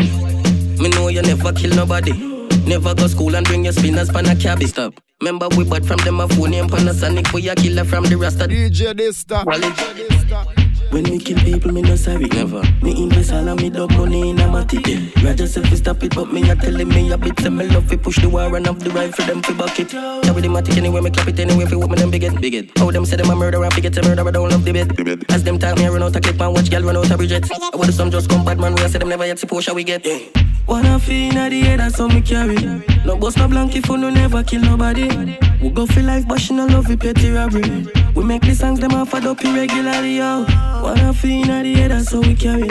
[0.79, 2.32] Me know you never kill nobody.
[2.67, 4.95] Never go school and bring your spinners pan a cabby stop.
[5.21, 7.33] Remember we bought from them a phone name Panasonic.
[7.33, 8.47] We a killer from the Rasta.
[8.47, 10.62] DJ Dysta.
[10.93, 12.27] When me kill people, me no sorry.
[12.27, 12.63] Never.
[12.83, 14.87] Me invest all of me dog money in a matic.
[14.87, 15.27] Yeah.
[15.27, 17.41] Roger say fi stop it, but me a telling me a bit.
[17.41, 19.89] Say me love fi push the war and have the rifle them fi bucket.
[19.89, 22.39] Carry the matic anyway, me clap it anyway fi what me them big it.
[22.43, 22.79] Big it.
[22.79, 25.25] How them say them a murderer, forget a murderer, don't love the bed.
[25.31, 27.51] As them time me run out a clip and watch girl run out a bridget.
[27.51, 29.75] I want some just come bad man, we a say them never yet see Porsche
[29.75, 30.07] we get.
[30.67, 32.55] Wanna feel inna the head, that's how me carry.
[33.07, 35.09] No bust no blank if you no never kill nobody.
[35.63, 37.87] We go for life, but she no love it petty robbery.
[38.15, 40.45] We make the songs them off a up irregularly, yo.
[40.83, 42.67] Wanna feel inna the head, that's how we carry.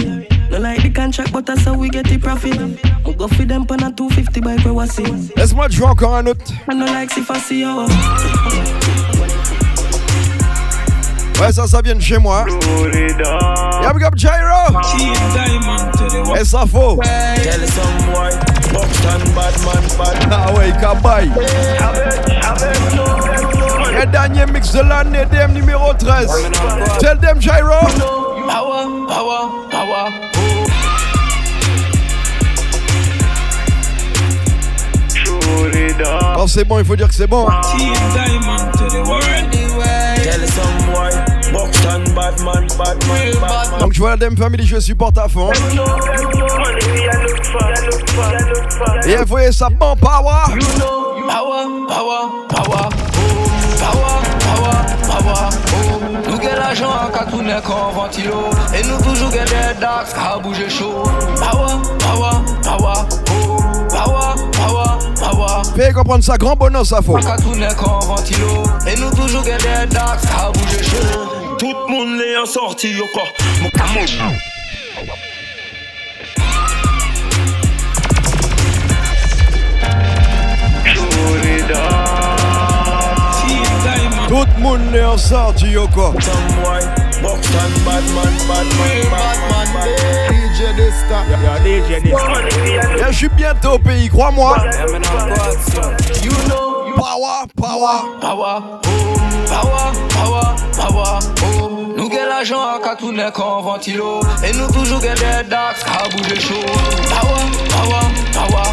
[0.49, 2.59] No like the contract, but that's how we get the profit.
[3.05, 5.03] We go for them pan a 250 bike where we see.
[5.38, 6.51] Laisse-moi te jouer encore un autre.
[6.70, 7.88] I no like si fancy, yo.
[11.39, 12.45] Ouais, ça, ça vient de chez moi.
[13.82, 14.80] Y'a big up Gyro.
[16.39, 16.99] Et ça faut.
[17.01, 18.30] Tell some boy,
[18.74, 21.32] Buxton bad man, bad Ah ouais, Kabaï.
[24.02, 26.28] Et dernier mix de l'année, DM numéro 13.
[26.99, 27.82] Tell them Gyro.
[28.47, 30.10] Power, power, power.
[36.36, 37.45] Quand c'est bon, il faut dire que c'est bon.
[43.80, 45.52] Donc je vois la DM Family, je supporte à fond.
[49.06, 50.45] Et il faut ça bon power.
[50.47, 50.58] Power,
[51.28, 52.49] power, power.
[52.49, 53.11] Power, power,
[56.30, 58.50] nous gagnons l'argent en katoune qu'en ventilo.
[58.76, 61.04] Et nous toujours gagnons des dax à bouger chaud.
[61.40, 63.58] Bawa, bawa, bawa, oh.
[63.90, 67.18] Bawa, bawa, bawa Fais comprendre ça, grand bonheur ça faut.
[67.18, 68.64] En katoune qu'en ventilo.
[68.88, 71.58] Et nous toujours gagnons des dax à bouger chaud.
[71.58, 73.24] Tout le monde est en sortie, yo quoi.
[73.62, 74.08] Mon camo
[80.86, 82.01] Jour
[84.32, 89.68] tout moun ne an sorti yo ko Boxman, badman, badman, badman
[90.30, 91.20] DJ Desta
[91.66, 94.56] DJ Desta Je suis bientôt au pays, crois-moi.
[96.24, 98.20] You know Power, power.
[98.22, 98.62] Power,
[99.50, 101.20] power, power, power
[101.98, 106.08] Nou gen l'ajan ak a toune kon vantilo E nou toujou gen de dax a
[106.08, 106.64] bou de chou
[107.12, 108.72] Power, power, power.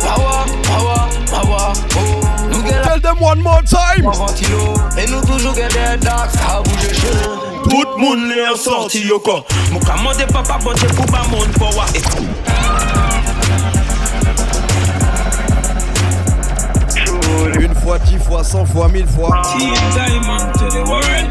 [0.00, 2.11] Power, power, power.
[3.02, 4.08] Them one more time.
[4.96, 5.62] Et nous toujours des
[6.00, 10.58] dax à bouger chaud Tout le monde l'est en sortie au corps Mon commande papa
[10.76, 11.86] Dieu pour pas mon power
[17.60, 19.42] Une fois, dix fois, cent fois, mille fois.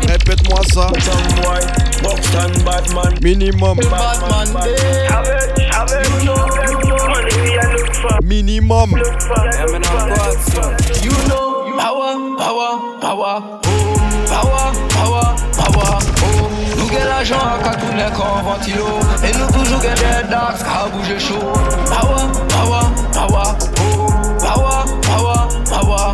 [0.09, 0.87] Répète-moi ça.
[2.93, 3.79] Man Minimum.
[8.23, 8.95] Minimum.
[12.41, 13.93] Power, power, power,
[14.25, 15.99] power, power, power.
[16.75, 18.87] Nous get l'argent à Katounet en ventilo.
[19.23, 21.35] Et nous toujours get des dax à bouger chaud
[21.85, 23.55] Power, power, power,
[24.39, 26.11] power, power, power.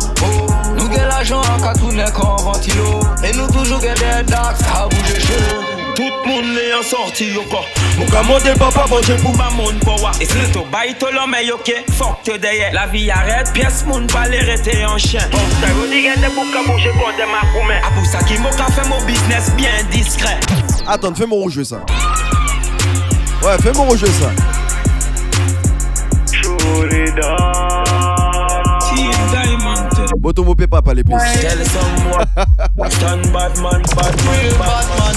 [0.76, 3.00] Nous get l'argent à Katounet en ventilo.
[3.24, 5.67] Et nous toujours get des dax à bouger chaud
[5.98, 7.64] tout moun le yon sorti yo ko
[7.98, 11.10] Mou ka mode papa boje pou ba moun po wa E sli to bay to
[11.10, 14.78] lo me yo ke Fok te deye La vi yaret pies moun pa le rete
[14.78, 18.06] yon chen Monster yo di gen de pou ka bouje konde ma koumen A pou
[18.12, 20.38] sa ki mou ka fe mou business bien diskre
[20.90, 21.84] Attends, fais mon rejouer ça.
[23.42, 24.30] Ouais, fais mon rejouer ça
[26.32, 27.87] Chourida
[30.28, 31.14] Motomo peut pas parler plus.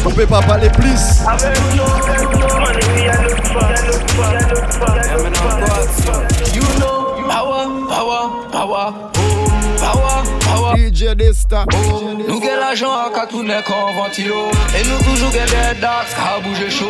[0.05, 1.19] On peut pas parler plus.
[6.53, 8.93] You know power, power,
[9.77, 10.77] power, power.
[10.77, 11.65] DJ Desta.
[12.29, 13.59] Nous gagnons l'argent à Katouné
[13.97, 14.49] ventilo.
[14.79, 16.85] Et nous toujours gagnons des dates à bouger chaud.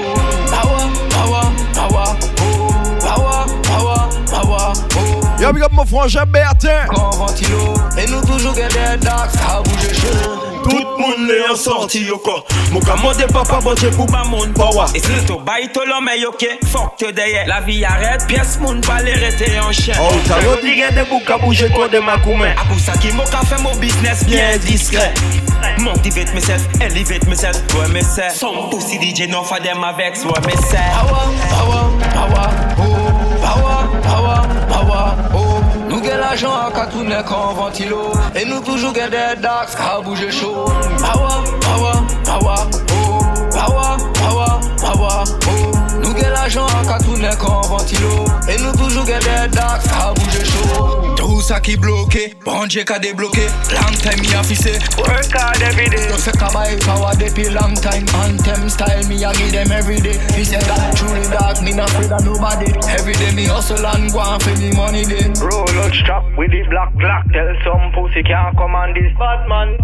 [0.45, 2.15] Power, power, power,
[2.99, 5.30] power, power, power, power.
[5.41, 6.85] Yo, big up mon frangin Bertin.
[7.17, 7.73] Ventilo.
[7.97, 10.51] Et nous toujours gagne des dax à bouger chaud.
[10.63, 14.53] Tout moun le an sorti yo ko Mou ka mande papa bonje pou ba moun
[14.53, 17.83] power E se to bay to lo me yo ke Fok te deye La vi
[17.83, 21.39] arrête Pies moun bale rete en chen Oh, ta yo di gen de bou ka
[21.41, 24.61] bouje ko de ma koumen A pou sa ki mou ka fe mou business bien
[24.67, 25.17] discret.
[25.81, 30.45] Motivate myself, elevate myself Ouais me se Some pussy DJ non fa dem avec Ouais
[30.45, 33.01] me se Power, power, power, oh
[33.41, 34.60] Power, power, power,
[35.33, 35.59] oh
[35.89, 40.31] Nou gen l'ajan a katounen kan vantilo E nou toujou gen de daks ka bouje
[40.31, 40.65] chou
[41.03, 42.61] Power, power, power,
[42.95, 43.19] oh.
[43.51, 45.71] Power, power, power, oh.
[46.01, 50.45] Nou gen l'ajan a katounen kan vantilo E nou toujou gen de daks ka bouje
[50.45, 53.45] chou Tout ça qui bloqué, bon Dieu qu'a débloqué.
[53.71, 56.09] Long time me a fissé, work hard every day.
[56.09, 58.05] Yo se kabay power depuis long time.
[58.25, 60.17] Anthem style me a give them every day.
[60.35, 62.73] He said that truly dark, me not afraid of nobody.
[62.89, 66.49] Every day me hustle and go and for the money then Roll out strap with
[66.49, 67.25] the black clock.
[67.31, 69.77] Tell some pussy can't come on this Batman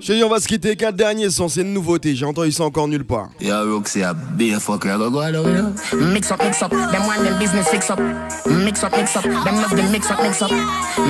[0.00, 0.76] Chérie, on va se quitter.
[0.76, 2.14] Quatre derniers sons, c'est une nouveauté.
[2.14, 3.28] J'ai entendu ça encore nulle part.
[3.38, 4.96] Yeah, Roxy, a beer fucker.
[4.96, 6.00] Go go of here.
[6.00, 8.00] Mix up, mix up, them want them business fix up.
[8.46, 10.50] Mix up, mix up, them love them mix up, mix up.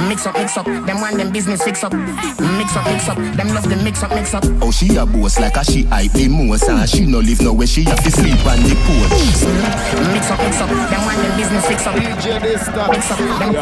[0.08, 1.92] Mix up, mix up, them want them business fix up.
[1.92, 4.44] Mix up, mix up, them love them mix up, mix up.
[4.60, 7.68] Oh, she a boss like a she hype the most And she no live nowhere,
[7.68, 9.10] she have to sleep on the porch
[10.12, 11.94] Mix up, mix up, them want them business fix up.
[11.94, 12.90] DJ Desta.
[12.90, 13.54] Mix up, them.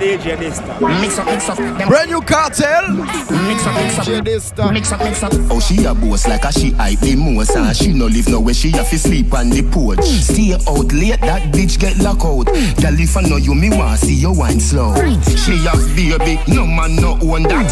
[0.00, 1.00] DJ Desta.
[1.00, 1.88] Mix up, mix up, them.
[1.88, 2.88] Brand new cartel.
[2.92, 4.06] Mix up, mix up.
[4.06, 5.32] DJ Mix up, mix up.
[5.50, 8.54] Oh, she a boss like a she hype the most And she no live nowhere,
[8.54, 10.04] she have to sleep on the porch.
[10.04, 12.46] Stay out late, that bitch get locked out.
[12.46, 14.94] Girl, if I know you, me want see you wine slow.
[15.34, 17.66] She have baby, no man no own that.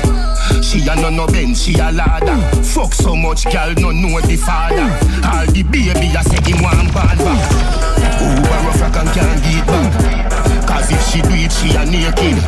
[0.65, 2.37] She a no no bench, she a ladder.
[2.65, 4.91] Fuck so much, girl, no know the father.
[5.23, 7.79] All the baby, I say him one bad back.
[8.19, 10.28] Who a rock and can't get back
[10.79, 12.39] Cause if she do it, she a naked.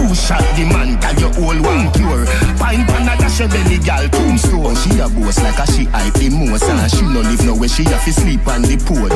[0.00, 2.24] Who shot the man, tell you all one pure.
[2.56, 4.74] Pine pan a dash a belly gal tombstone.
[4.76, 6.64] She a boss like a she hype the most.
[6.64, 9.12] And she no live nowhere, she have to sleep on the porch.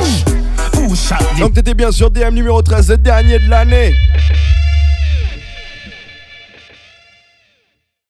[0.75, 3.95] Who shot the Donc t'étais bien sur DM numéro 13, le dernier de l'année.